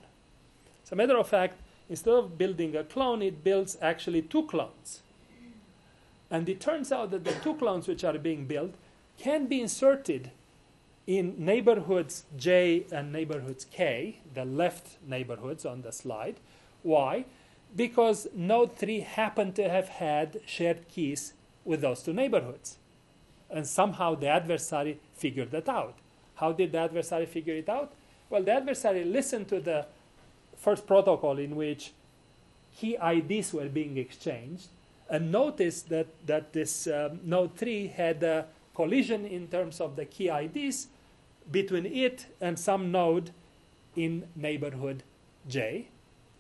[0.92, 5.00] As a matter of fact, instead of building a clone, it builds actually two clones.
[6.30, 8.74] And it turns out that the two clones which are being built
[9.18, 10.30] can be inserted
[11.06, 16.36] in neighborhoods J and neighborhoods K, the left neighborhoods on the slide.
[16.82, 17.24] Why?
[17.74, 21.32] because node 3 happened to have had shared keys
[21.64, 22.78] with those two neighborhoods.
[23.50, 25.96] And somehow the adversary figured that out.
[26.36, 27.92] How did the adversary figure it out?
[28.30, 29.86] Well, the adversary listened to the
[30.62, 31.92] first protocol in which
[32.76, 34.68] key IDs were being exchanged
[35.10, 40.06] and noticed that, that this um, node 3 had a collision in terms of the
[40.06, 40.86] key IDs
[41.50, 43.30] between it and some node
[43.94, 45.02] in neighborhood
[45.46, 45.88] J.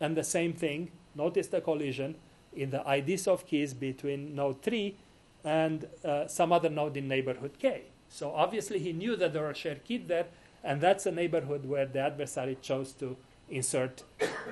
[0.00, 2.16] And the same thing Notice the collision
[2.54, 4.96] in the IDs of keys between node 3
[5.44, 7.82] and uh, some other node in neighborhood K.
[8.08, 10.26] So obviously he knew that there were shared keys there,
[10.62, 13.16] and that's a neighborhood where the adversary chose to
[13.52, 14.02] insert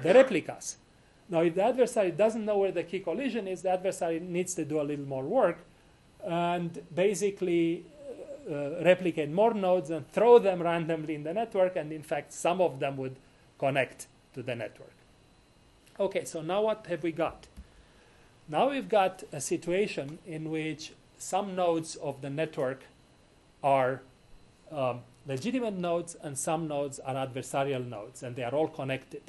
[0.03, 0.77] the replicas.
[1.29, 4.65] Now, if the adversary doesn't know where the key collision is, the adversary needs to
[4.65, 5.59] do a little more work
[6.25, 7.85] and basically
[8.51, 12.61] uh, replicate more nodes and throw them randomly in the network, and in fact, some
[12.61, 13.17] of them would
[13.59, 14.93] connect to the network.
[15.99, 17.47] Okay, so now what have we got?
[18.49, 22.83] Now we've got a situation in which some nodes of the network
[23.63, 24.01] are
[24.73, 29.23] um, legitimate nodes and some nodes are adversarial nodes, and they are all connected.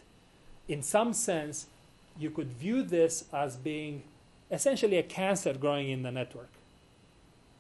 [0.68, 1.68] In some sense,
[2.18, 4.04] you could view this as being
[4.50, 6.50] essentially a cancer growing in the network.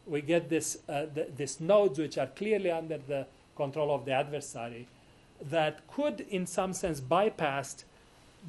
[0.05, 4.11] We get this, uh, th- these nodes which are clearly under the control of the
[4.11, 4.87] adversary
[5.41, 7.83] that could, in some sense, bypass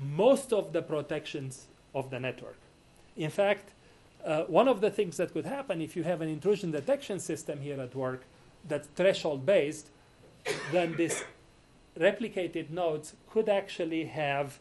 [0.00, 2.56] most of the protections of the network.
[3.16, 3.70] In fact,
[4.24, 7.60] uh, one of the things that could happen if you have an intrusion detection system
[7.60, 8.24] here at work
[8.66, 9.88] that's threshold based,
[10.70, 11.24] then these
[11.98, 14.58] replicated nodes could actually have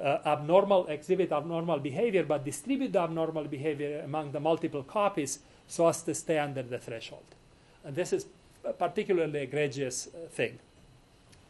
[0.00, 5.86] uh, abnormal exhibit abnormal behavior, but distribute the abnormal behavior among the multiple copies so
[5.86, 7.24] as to stay under the threshold.
[7.84, 8.26] And this is
[8.64, 10.58] a particularly egregious uh, thing.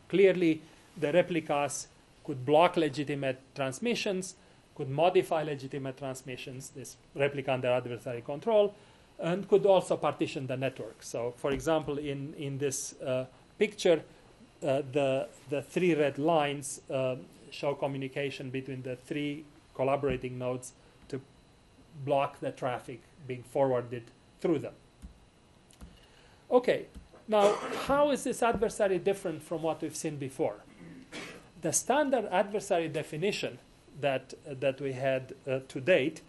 [0.09, 0.61] Clearly,
[0.97, 1.87] the replicas
[2.25, 4.35] could block legitimate transmissions,
[4.75, 8.75] could modify legitimate transmissions, this replica under adversary control,
[9.21, 11.03] and could also partition the network.
[11.03, 13.27] So, for example, in, in this uh,
[13.59, 14.03] picture,
[14.63, 17.17] uh, the, the three red lines uh,
[17.51, 20.73] show communication between the three collaborating nodes
[21.09, 21.21] to
[22.05, 24.05] block the traffic being forwarded
[24.41, 24.75] through them.
[26.51, 26.87] Okay,
[27.29, 27.55] now
[27.87, 30.57] how is this adversary different from what we've seen before?
[31.63, 33.59] the standard adversary definition
[34.01, 36.23] that, that we had uh, to date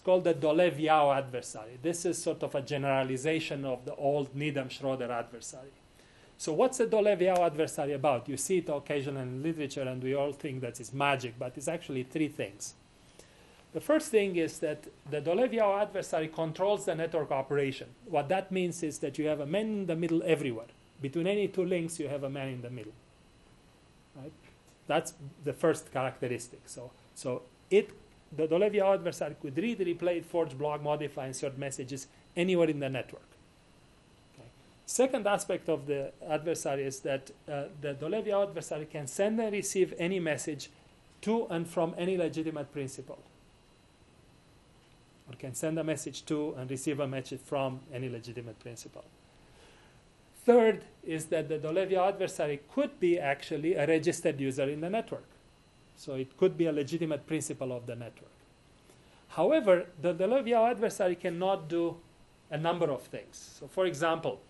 [0.00, 1.78] is called the Dolev-Yao adversary.
[1.82, 5.72] This is sort of a generalization of the old Needham-Schroeder adversary.
[6.38, 8.26] So what's the Dolev-Yao adversary about?
[8.26, 11.68] You see it occasionally in literature, and we all think that it's magic, but it's
[11.68, 12.72] actually three things.
[13.74, 17.88] The first thing is that the Dolev-Yao adversary controls the network operation.
[18.06, 20.70] What that means is that you have a man in the middle everywhere.
[21.02, 22.94] Between any two links, you have a man in the middle.
[24.16, 24.32] Right?
[24.86, 25.12] That's
[25.44, 26.60] the first characteristic.
[26.64, 27.90] So, so it,
[28.36, 32.06] the Dolev-Yao adversary could read, replay, forge, block, modify, insert messages
[32.36, 33.26] anywhere in the network.
[34.34, 34.48] Okay.
[34.86, 39.94] Second aspect of the adversary is that uh, the Dolev-Yao adversary can send and receive
[39.98, 40.70] any message
[41.22, 43.18] to and from any legitimate principal.
[45.28, 49.04] Or can send a message to and receive a message from any legitimate principal.
[50.44, 55.26] Third is that the Dolev-Yao adversary could be actually a registered user in the network.
[56.00, 58.32] So it could be a legitimate principal of the network.
[59.28, 61.98] However, the Dolev-Yao adversary cannot do
[62.50, 63.56] a number of things.
[63.58, 64.40] So, for example,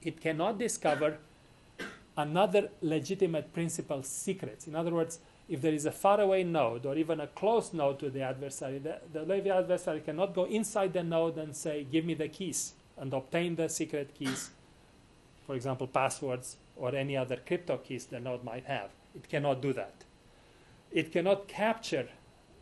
[0.00, 1.18] it cannot discover
[2.16, 4.66] another legitimate principal secret.
[4.66, 5.18] In other words,
[5.50, 9.00] if there is a faraway node or even a close node to the adversary, the,
[9.12, 13.12] the Dolev adversary cannot go inside the node and say, Give me the keys and
[13.12, 14.48] obtain the secret keys,
[15.46, 18.88] for example, passwords or any other crypto keys the node might have.
[19.14, 19.92] It cannot do that.
[20.94, 22.08] It cannot capture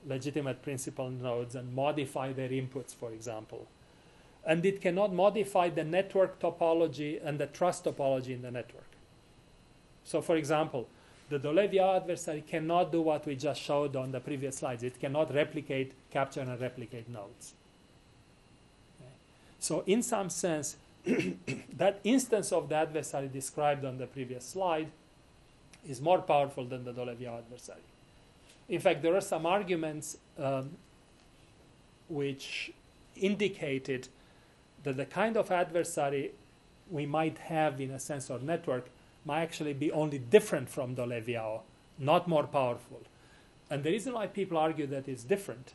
[0.06, 3.68] legitimate principal nodes and modify their inputs, for example.
[4.44, 8.88] And it cannot modify the network topology and the trust topology in the network.
[10.04, 10.88] So, for example,
[11.28, 14.82] the Dolev adversary cannot do what we just showed on the previous slides.
[14.82, 17.52] It cannot replicate, capture, and replicate nodes.
[18.98, 19.12] Okay.
[19.60, 20.76] So, in some sense,
[21.76, 24.88] that instance of the adversary described on the previous slide
[25.86, 27.82] is more powerful than the Dolev adversary.
[28.68, 30.76] In fact, there are some arguments um,
[32.08, 32.72] which
[33.16, 34.08] indicated
[34.84, 36.32] that the kind of adversary
[36.90, 38.88] we might have in a sensor network
[39.24, 41.60] might actually be only different from the Dolev
[41.98, 43.00] not more powerful.
[43.70, 45.74] And the reason why people argue that it's different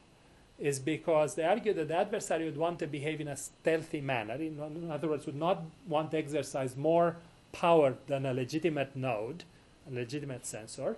[0.60, 4.36] is because they argue that the adversary would want to behave in a stealthy manner.
[4.36, 7.18] In other words, would not want to exercise more
[7.52, 9.44] power than a legitimate node,
[9.90, 10.98] a legitimate sensor.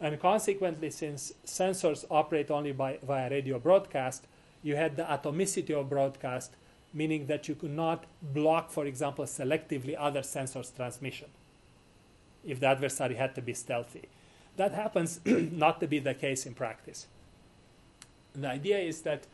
[0.00, 4.26] And consequently, since sensors operate only by, via radio broadcast,
[4.62, 6.52] you had the atomicity of broadcast,
[6.92, 11.28] meaning that you could not block, for example, selectively other sensors' transmission
[12.44, 14.08] if the adversary had to be stealthy.
[14.56, 17.06] That happens not to be the case in practice.
[18.34, 19.26] The idea is that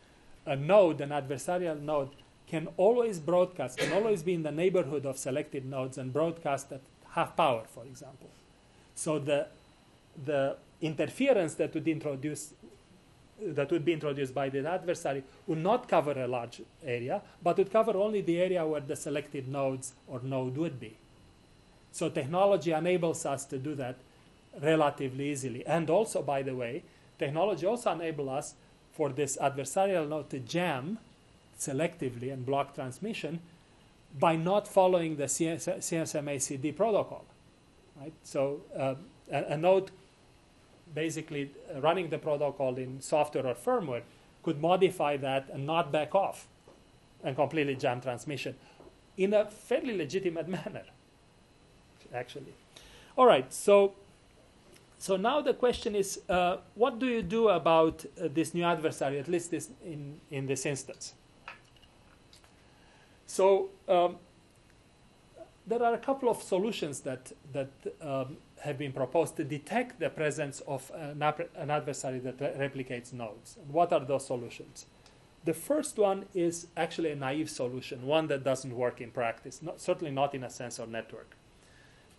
[0.47, 2.11] a node, an adversarial node,
[2.47, 6.81] can always broadcast, can always be in the neighborhood of selected nodes and broadcast at
[7.11, 8.31] half power, for example.
[8.95, 9.47] So the
[10.25, 12.55] the interference that would introduce
[13.45, 17.73] that would be introduced by the adversary would not cover a large area, but would
[17.73, 20.97] cover only the area where the selected nodes or node would be.
[21.91, 23.97] So technology enables us to do that
[24.61, 25.67] relatively easily.
[25.67, 26.85] And also, by the way,
[27.19, 28.55] technology also enables us
[28.93, 30.99] for this adversarial node to jam
[31.59, 33.41] selectively and block transmission
[34.19, 37.25] by not following the CSMA-CD protocol.
[38.01, 38.13] Right?
[38.25, 38.95] So uh,
[39.31, 39.91] a, a, node
[40.95, 44.03] basically running the protocol in software or firmware
[44.43, 46.49] could modify that and not back off
[47.23, 48.55] and completely jam transmission
[49.17, 50.85] in a fairly legitimate manner,
[52.13, 52.55] actually.
[53.17, 53.95] All right, so
[55.03, 59.19] so now the question is, uh, what do you do about uh, this new adversary,
[59.19, 61.15] at least this in, in this instance?
[63.27, 64.19] So um,
[65.67, 67.71] there are a couple of solutions that, that
[68.01, 71.23] um, have been proposed to detect the presence of an,
[71.57, 73.59] an adversary that re- replicates nodes.
[73.69, 74.87] what are those solutions?
[75.45, 79.81] The first one is actually a naive solution, one that doesn't work in practice, not,
[79.81, 81.35] certainly not in a sensor network.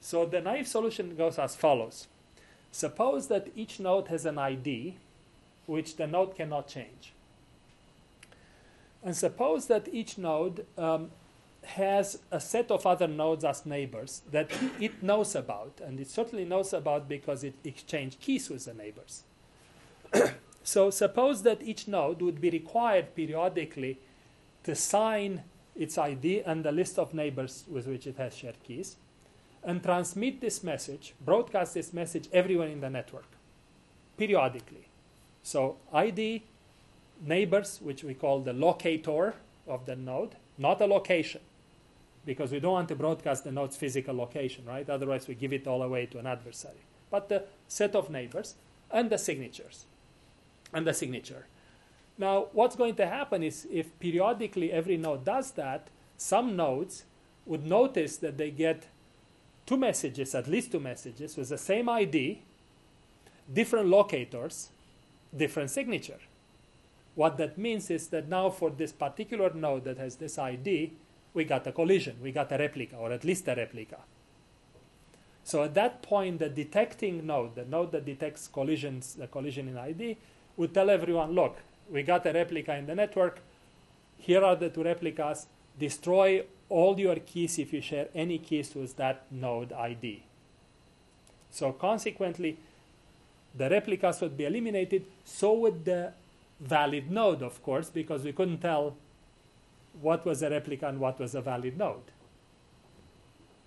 [0.02, 2.08] So the naive solution goes as follows.
[2.74, 4.98] Suppose that each node has an ID
[5.66, 7.14] which the node cannot change.
[9.02, 11.12] And suppose that each node um,
[11.66, 16.46] has a set of other nodes as neighbors that it knows about, and it certainly
[16.46, 19.24] knows about because it exchanged keys with the neighbors.
[20.64, 24.00] so suppose that each node would be required periodically
[24.64, 25.44] to sign
[25.76, 28.98] its ID and the list of neighbors with which it has shared keys,
[29.64, 33.28] and transmit this message, broadcast this message everywhere in the network,
[34.18, 34.88] periodically.
[35.42, 36.44] So ID,
[37.26, 39.36] neighbors, which we call the locator
[39.68, 41.42] of the node, not a location
[42.26, 44.90] because we don't want to broadcast the node's physical location, right?
[44.90, 46.82] Otherwise, we give it all away to an adversary.
[47.10, 48.56] But the set of neighbors
[48.92, 49.86] and the signatures
[50.74, 51.46] and the signature.
[52.18, 57.04] Now, what's going to happen is if periodically every node does that, some nodes
[57.46, 58.88] would notice that they get
[59.66, 62.42] two messages, at least two messages, with the same ID,
[63.52, 64.70] different locators,
[65.36, 66.20] different signature.
[67.16, 70.94] What that means is that now for this particular node that has this ID,
[71.34, 73.98] we got a collision, we got a replica, or at least a replica.
[75.44, 79.78] So at that point, the detecting node, the node that detects collisions, the collision in
[79.78, 80.18] ID,
[80.56, 81.58] would tell everyone, look,
[81.92, 83.40] we got a replica in the network.
[84.18, 85.48] Here are the two replicas.
[85.78, 90.24] Destroy all your keys if you share any keys with that node ID.
[91.52, 92.58] So consequently,
[93.56, 95.06] the replicas would be eliminated.
[95.26, 96.14] So would the
[96.60, 98.96] valid node, of course, because we couldn't tell
[100.02, 102.12] what was a replica and what was a valid node,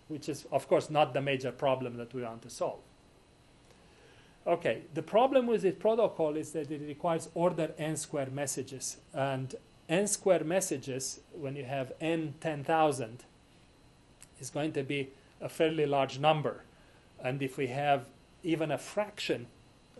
[0.09, 2.81] which is, of course, not the major problem that we want to solve.
[4.47, 9.57] Okay, the problem with this protocol is that it requires order n square messages, and
[9.89, 13.25] n square messages, when you have n 10,000,
[14.41, 15.09] is going to be
[15.41, 16.63] a fairly large number.
[17.23, 18.05] And if we have
[18.45, 19.47] even a fraction,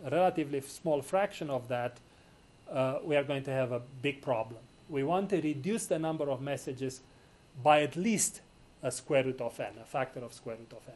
[0.05, 1.99] a relatively small fraction of that,
[2.71, 4.59] uh, we are going to have a big problem.
[4.89, 7.01] We want to reduce the number of messages
[7.63, 8.41] by at least
[8.83, 10.95] a square root of n, a factor of square root of n.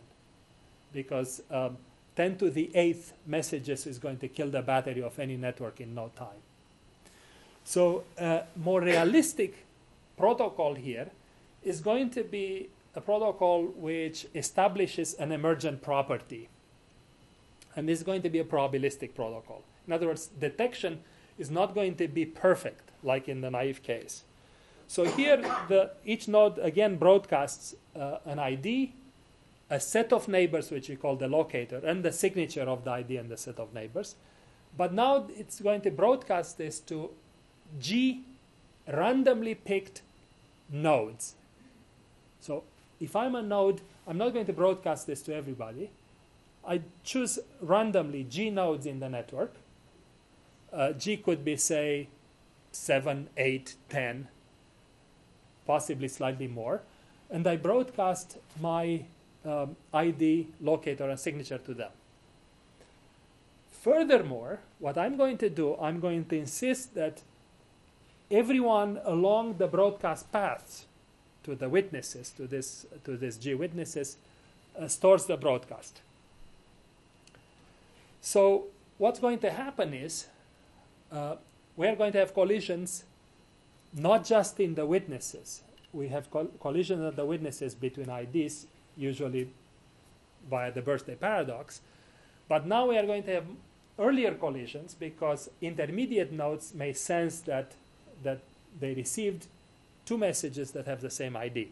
[0.94, 1.78] Because um,
[2.16, 5.96] 10 to the eighth messages is going to kill the battery of any network in
[5.96, 6.42] no time.
[7.64, 9.66] So a more realistic
[10.18, 11.10] protocol here
[11.64, 16.50] is going to be a protocol which establishes an emergent property.
[17.76, 19.64] And this is going to be a probabilistic protocol.
[19.88, 21.00] In other words, detection
[21.38, 24.24] is not going to be perfect, like in the naive case.
[24.88, 25.38] So here,
[25.70, 28.94] the, each node again broadcasts uh, an ID,
[29.70, 33.18] a set of neighbors, which we call the locator, and the signature of the ID
[33.18, 34.16] and the set of neighbors.
[34.78, 37.12] But now it's going to broadcast this to
[37.80, 38.24] G
[38.88, 40.02] randomly picked
[40.70, 41.36] nodes.
[42.42, 42.64] So
[43.00, 45.90] if I'm a node, I'm not going to broadcast this to everybody.
[46.68, 49.54] I choose randomly G nodes in the network.
[50.72, 52.08] Uh, G could be, say,
[52.72, 54.28] 7, 8, 10,
[55.66, 56.82] possibly slightly more.
[57.30, 59.06] And I broadcast my
[59.46, 61.92] um, ID, locator, and signature to them.
[63.82, 67.22] Furthermore, what I'm going to do, I'm going to insist that
[68.30, 70.86] everyone along the broadcast paths
[71.44, 74.18] to the witnesses, to this, to this G witnesses,
[74.80, 76.02] uh, stores the broadcast.
[78.22, 78.66] So
[79.00, 80.28] what's going to happen is
[81.12, 81.36] uh,
[81.82, 83.06] we're going to have collisions
[83.92, 85.64] not just in the witnesses.
[85.92, 89.50] We have col- collisions of the witnesses between IDs, usually
[90.48, 91.82] via the birthday paradox.
[92.48, 93.46] But now we are going to have
[93.98, 97.74] earlier collisions because intermediate nodes may sense that,
[98.22, 98.42] that
[98.80, 99.48] they received
[100.06, 101.72] two messages that have the same ID.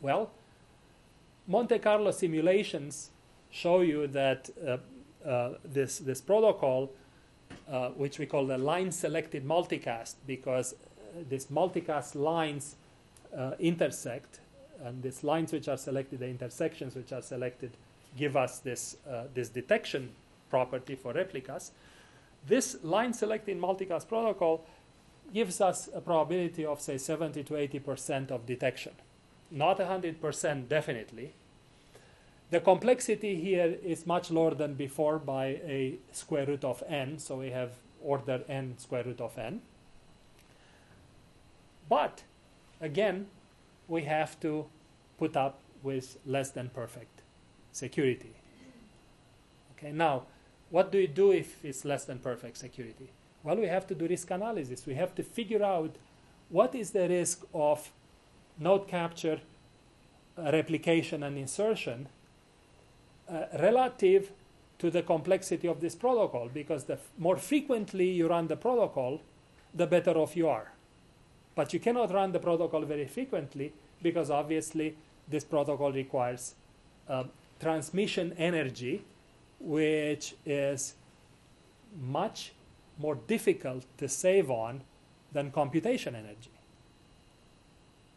[0.00, 0.32] Well,
[1.46, 3.10] Monte Carlo simulations
[3.48, 4.78] show you that uh,
[5.24, 6.90] uh, this, this protocol,
[7.70, 12.76] uh, which we call the line selected multicast, because uh, these multicast lines
[13.36, 14.40] uh, intersect,
[14.82, 17.70] and these lines which are selected, the intersections which are selected,
[18.16, 18.96] give us this,
[19.34, 20.10] this detection
[20.50, 21.72] property for replicas.
[22.46, 24.64] This line selected multicast protocol
[25.34, 28.92] gives us a probability of, say, 70 to 80% of detection.
[29.50, 31.32] Not 100% definitely.
[32.50, 37.36] The complexity here is much lower than before by a square root of n, so
[37.36, 37.72] we have
[38.02, 39.60] order n square root of n.
[41.88, 42.22] But
[42.80, 43.26] again,
[43.86, 44.66] we have to
[45.18, 47.20] put up with less than perfect
[47.72, 48.32] security.
[49.72, 50.24] Okay, now,
[50.70, 53.10] what do you do if it's less than perfect security?
[53.42, 54.86] Well, we have to do risk analysis.
[54.86, 55.96] We have to figure out
[56.48, 57.90] what is the risk of
[58.58, 59.40] node capture,
[60.36, 62.08] replication, and insertion
[63.28, 64.30] uh, relative
[64.78, 66.48] to the complexity of this protocol.
[66.52, 69.20] Because the more frequently you run the protocol,
[69.74, 70.72] the better off you are.
[71.54, 74.96] But you cannot run the protocol very frequently because obviously
[75.28, 76.54] this protocol requires
[77.08, 77.24] uh,
[77.60, 79.04] transmission energy,
[79.58, 80.94] which is
[82.00, 82.52] much
[82.98, 84.82] more difficult to save on
[85.32, 86.50] than computation energy.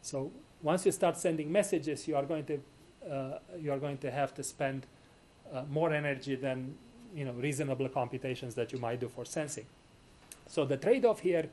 [0.01, 0.32] So
[0.62, 2.59] once you start sending messages, you are going to
[3.09, 4.86] uh, you are going to have to spend
[5.54, 6.76] uh, more energy than
[7.16, 9.66] you know reasonable computations that you might do for sensing.
[10.47, 11.49] So the trade-off here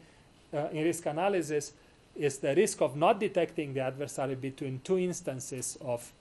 [0.53, 1.73] uh, in risk analysis
[2.17, 6.13] is the risk of not detecting the adversary between two instances of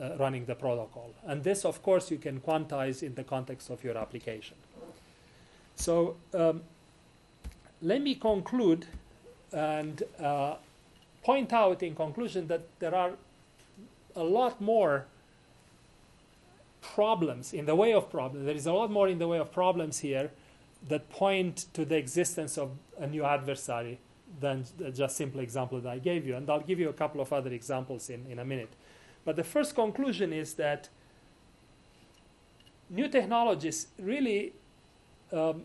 [0.00, 3.84] uh, running the protocol, and this, of course, you can quantize in the context of
[3.84, 4.56] your application.
[5.76, 6.62] So um,
[7.82, 8.86] let me conclude
[9.52, 10.54] and uh,
[11.22, 13.12] point out in conclusion that there are
[14.16, 15.06] a lot more
[16.94, 18.46] problems in the way of problems.
[18.46, 20.30] There is a lot more in the way of problems here
[20.88, 23.98] that point to the existence of a new adversary
[24.40, 24.64] than
[24.94, 26.36] just simple example that I gave you.
[26.36, 28.72] And I'll give you a couple of other examples in, in a minute.
[29.24, 30.88] But the first conclusion is that
[32.90, 34.52] new technologies really
[35.32, 35.62] um,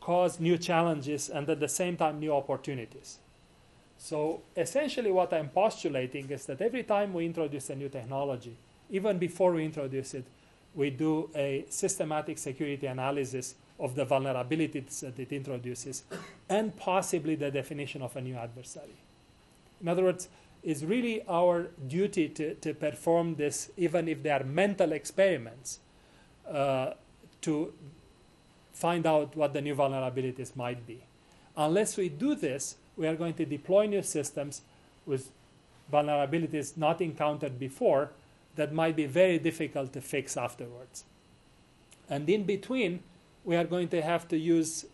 [0.00, 3.18] cause new challenges and at the same time new opportunities.
[3.96, 8.56] So essentially, what I'm postulating is that every time we introduce a new technology,
[8.90, 10.24] even before we introduce it,
[10.78, 16.04] we do a systematic security analysis of the vulnerabilities that it introduces
[16.48, 18.94] and possibly the definition of a new adversary.
[19.80, 20.28] In other words,
[20.62, 25.80] it's really our duty to, to perform this, even if they are mental experiments,
[26.48, 26.92] uh,
[27.40, 27.72] to
[28.72, 31.00] find out what the new vulnerabilities might be.
[31.56, 34.62] Unless we do this, we are going to deploy new systems
[35.06, 35.30] with
[35.92, 38.10] vulnerabilities not encountered before
[38.58, 41.04] that might be very difficult to fix afterwards.
[42.10, 43.04] And in between,
[43.44, 44.84] we are going to have to use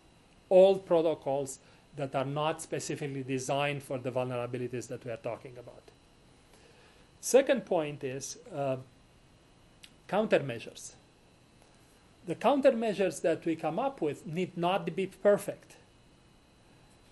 [0.51, 1.57] old protocols
[1.95, 5.81] that are not specifically designed for the vulnerabilities that we are talking about.
[7.19, 8.77] Second point is uh,
[10.07, 10.91] countermeasures.
[12.27, 15.77] The countermeasures that we come up with need not be perfect.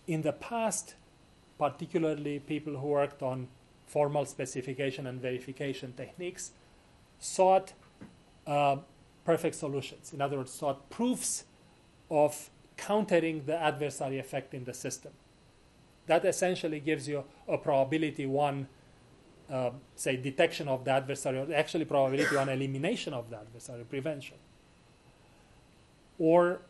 [0.06, 0.94] In the past,
[1.58, 3.48] particularly people who worked on
[3.96, 6.52] formal specification and verification techniques,
[7.20, 7.74] sought
[8.48, 8.78] uh,
[9.24, 10.14] perfect solutions.
[10.14, 11.46] In other words, sought proofs
[12.10, 15.12] of countering the adversary effect in the system.
[16.08, 18.68] That essentially gives you a probability one,
[19.50, 24.38] uh, say, detection of the adversary, or actually probability one elimination of the adversary, prevention.
[26.18, 26.62] Or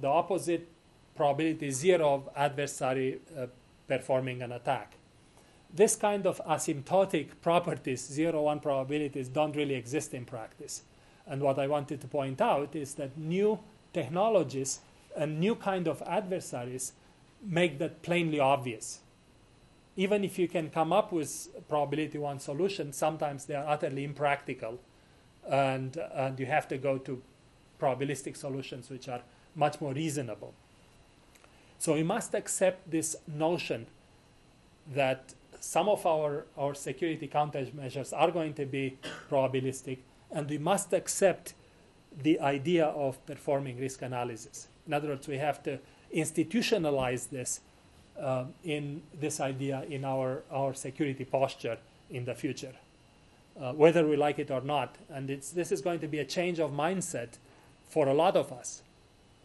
[0.00, 0.66] the opposite,
[1.14, 3.46] probability zero of adversary uh,
[3.86, 4.94] performing an attack.
[5.72, 10.82] This kind of asymptotic properties, zero one probabilities, don't really exist in practice.
[11.26, 13.60] And what I wanted to point out is that new
[13.92, 14.80] technologies
[15.16, 16.92] and new kind of adversaries
[17.42, 19.00] make that plainly obvious.
[19.96, 24.78] Even if you can come up with probability one solution, sometimes they are utterly impractical,
[25.48, 27.22] and and you have to go to
[27.80, 29.22] probabilistic solutions which are
[29.54, 30.54] much more reasonable.
[31.78, 33.86] So we must accept this notion
[34.94, 38.98] that some of our, our security countermeasures are going to be
[39.30, 39.98] probabilistic,
[40.32, 41.54] and we must accept
[42.22, 44.68] the idea of performing risk analysis.
[44.86, 45.78] In other words, we have to
[46.14, 47.60] institutionalize this
[48.18, 51.78] uh, in this idea in our, our security posture
[52.10, 52.74] in the future,
[53.60, 54.96] uh, whether we like it or not.
[55.08, 57.38] And this is going to be a change of mindset
[57.88, 58.82] for a lot of us,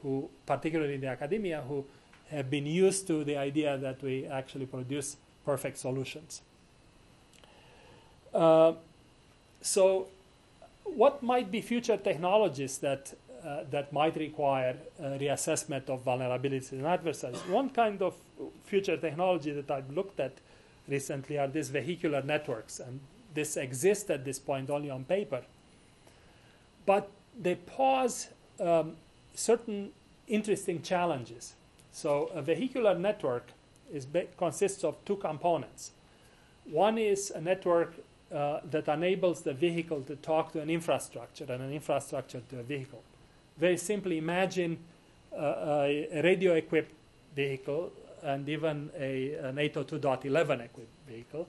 [0.01, 1.85] who, particularly in the academia, who
[2.31, 6.41] have been used to the idea that we actually produce perfect solutions.
[8.33, 8.73] Uh,
[9.61, 10.07] so,
[10.83, 13.13] what might be future technologies that
[13.45, 17.37] uh, that might require reassessment of vulnerabilities and adversaries.
[17.47, 18.15] One kind of
[18.63, 20.31] future technology that I've looked at
[20.87, 22.99] recently are these vehicular networks, and
[23.35, 25.43] this exists at this point only on paper.
[26.87, 28.29] But they pose
[28.59, 28.95] um,
[29.35, 29.91] certain
[30.27, 31.53] interesting challenges.
[31.91, 33.51] So, a vehicular network
[33.93, 34.07] is
[34.37, 35.91] consists of two components.
[36.65, 37.93] One is a network
[38.33, 42.63] uh, that enables the vehicle to talk to an infrastructure and an infrastructure to a
[42.63, 43.03] vehicle.
[43.57, 44.77] Very simply, imagine
[45.31, 46.91] uh, a radio equipped
[47.35, 47.91] vehicle
[48.23, 51.47] and even a, an 802.11 equipped vehicle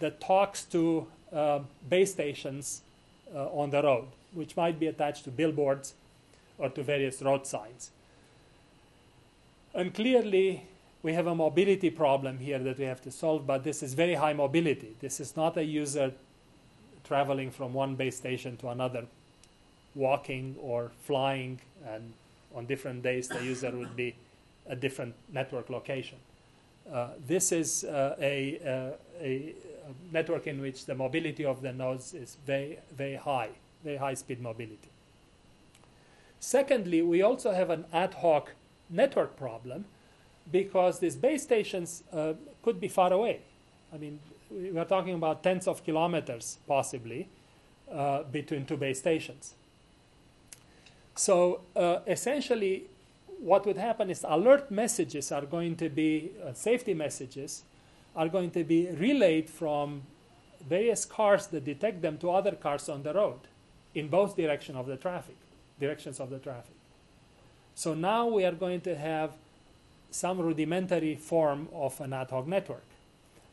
[0.00, 2.82] that talks to uh, base stations
[3.34, 5.94] uh, on the road, which might be attached to billboards
[6.58, 7.90] or to various road signs.
[9.74, 10.62] And clearly,
[11.08, 14.12] we have a mobility problem here that we have to solve, but this is very
[14.12, 14.94] high mobility.
[15.00, 16.12] This is not a user
[17.02, 19.06] traveling from one base station to another,
[19.94, 22.12] walking or flying, and
[22.54, 24.16] on different days the user would be
[24.66, 26.18] a different network location.
[26.92, 29.54] Uh, this is uh, a, uh, a,
[30.12, 33.48] network in which the mobility of the nodes is very, very high,
[33.82, 34.90] very high speed mobility.
[36.38, 38.52] Secondly, we also have an ad hoc
[38.90, 39.86] network problem
[40.50, 43.40] because these base stations uh, could be far away.
[43.92, 44.18] I mean,
[44.50, 47.28] we are talking about tens of kilometers possibly
[47.92, 49.54] uh, between two base stations.
[51.14, 52.84] So uh, essentially,
[53.38, 57.62] what would happen is alert messages are going to be uh, safety messages
[58.16, 60.02] are going to be relayed from
[60.68, 63.40] various cars that detect them to other cars on the road
[63.94, 65.36] in both direction of the traffic
[65.78, 66.74] directions of the traffic.
[67.74, 69.30] So now we are going to have
[70.10, 72.84] some rudimentary form of an ad hoc network.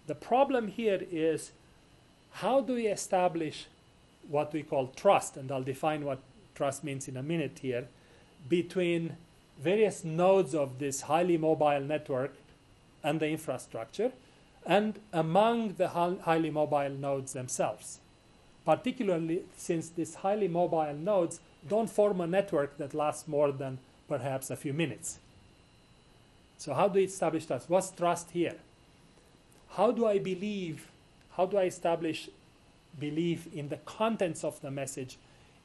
[0.07, 1.51] The problem here is
[2.31, 3.67] how do we establish
[4.29, 6.19] what we call trust, and I'll define what
[6.55, 7.87] trust means in a minute here,
[8.49, 9.17] between
[9.59, 12.33] various nodes of this highly mobile network
[13.03, 14.11] and the infrastructure,
[14.65, 17.99] and among the highly mobile nodes themselves.
[18.65, 23.77] Particularly since these highly mobile nodes don't form a network that lasts more than
[24.07, 25.19] perhaps a few minutes.
[26.57, 27.69] So, how do we establish trust?
[27.69, 28.55] What's trust here?
[29.71, 30.87] How do I believe?
[31.35, 32.29] How do I establish
[32.99, 35.17] belief in the contents of the message,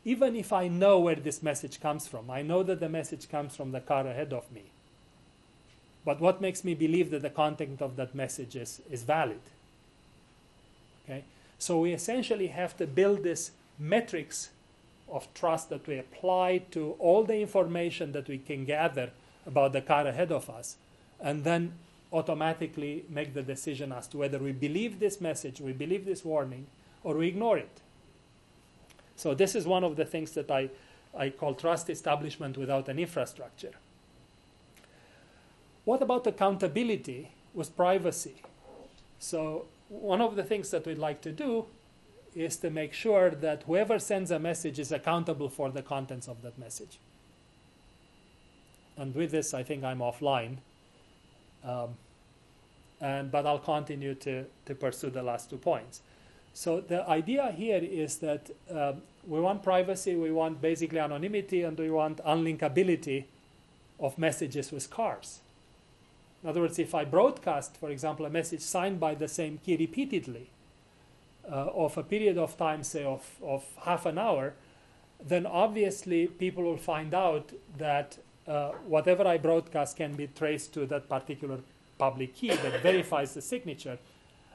[0.05, 2.31] even if I know where this message comes from?
[2.31, 4.65] I know that the message comes from the car ahead of me.
[6.05, 9.41] But what makes me believe that the content of that message is, is valid?
[11.05, 11.25] Okay?
[11.59, 14.51] So we essentially have to build this metrics
[15.11, 19.11] of trust that we apply to all the information that we can gather
[19.51, 20.77] about the car ahead of us,
[21.21, 21.73] and then
[22.13, 26.67] automatically make the decision as to whether we believe this message, we believe this warning,
[27.05, 27.81] or we ignore it.
[29.17, 30.71] So this is one of the things that I,
[31.17, 33.75] I call trust establishment without an infrastructure.
[35.85, 38.43] What about accountability with privacy?
[39.19, 41.67] So one of the things that we'd like to do
[42.35, 46.43] is to make sure that whoever sends a message is accountable for the contents of
[46.43, 46.99] that message.
[49.01, 50.59] And with this, I think I'm offline.
[51.65, 51.97] Um,
[53.01, 56.03] and, but I'll continue to, to pursue the last two points.
[56.53, 61.79] So the idea here is that um, we want privacy, we want basically anonymity, and
[61.79, 63.25] we want unlinkability
[63.99, 65.41] of messages with cars.
[66.43, 69.77] In other words, if I broadcast, for example, a message signed by the same key
[69.79, 70.51] repeatedly
[71.51, 74.53] uh, of a period of time, say of, of half an hour,
[75.27, 78.19] then obviously people will find out that
[78.51, 81.61] uh, whatever I broadcast can be traced to that particular
[81.99, 83.99] public key that verifies the signature.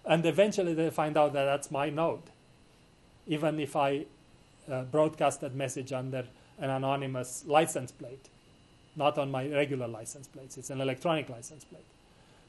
[0.05, 2.29] And eventually they find out that that's my node,
[3.25, 4.05] even if I
[4.69, 6.25] uh, broadcast that message under
[6.59, 8.29] an anonymous license plate
[8.95, 10.57] not on my regular license plates.
[10.57, 11.85] It's an electronic license plate.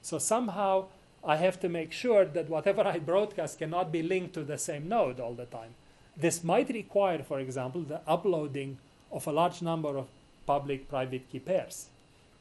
[0.03, 0.87] So somehow
[1.25, 4.89] I have to make sure that whatever I broadcast cannot be linked to the same
[4.89, 5.75] node all the time.
[6.17, 8.79] This might require, for example, the uploading
[9.11, 10.07] of a large number of
[10.47, 11.87] public private key pairs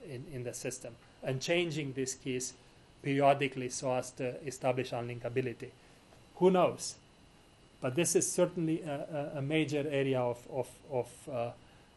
[0.08, 2.53] in, in the system and changing these keys
[3.01, 5.70] periodically so as to establish unlinkability.
[6.36, 6.95] Who knows?
[7.82, 11.51] But this is certainly a, a, a major area of, of, of uh,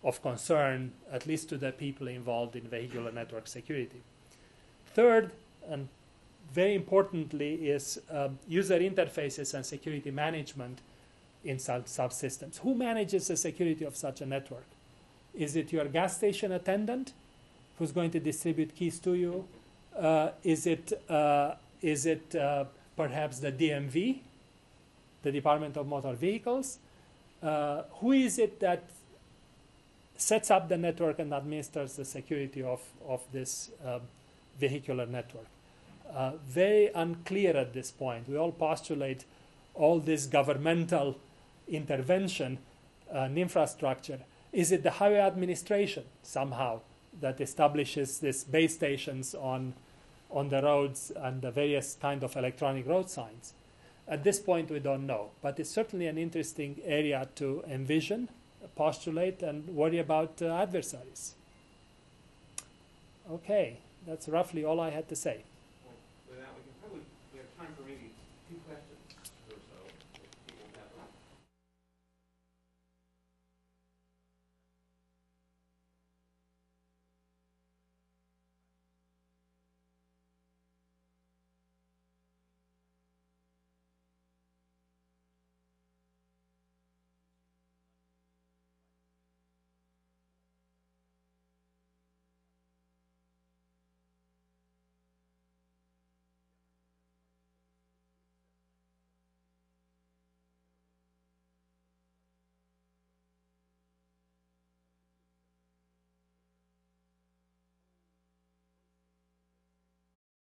[0.05, 4.01] of concern, at least to the people involved in vehicular network security.
[4.95, 5.33] Third,
[5.69, 5.89] and
[6.53, 10.79] very importantly, is uh, user interfaces and security management
[11.45, 12.59] in sub- subsystems.
[12.59, 14.67] Who manages the security of such a network?
[15.39, 17.13] Is it your gas station attendant
[17.79, 19.47] who's going to distribute keys to you?
[19.97, 22.65] Uh, is it, uh, is it uh,
[22.97, 24.19] perhaps the DMV,
[25.23, 26.79] the Department of Motor Vehicles?
[27.43, 28.83] Uh, who is it that
[30.19, 34.01] sets up the network and administers the security of, of this uh,
[34.59, 35.47] vehicular network.
[36.13, 38.29] Uh, very unclear at this point.
[38.29, 39.25] We all postulate
[39.75, 41.17] all this governmental
[41.69, 42.59] intervention
[43.11, 44.19] and infrastructure.
[44.53, 46.81] Is it the highway administration somehow
[47.21, 49.75] that establishes these base stations on,
[50.31, 53.53] on the roads and the various kind of electronic road signs?
[54.07, 58.29] At this point, we don't know, but it's certainly an interesting area to envision
[58.79, 61.35] postulate and worry about uh, adversaries.
[63.31, 65.43] Okay, that's roughly all I had to say.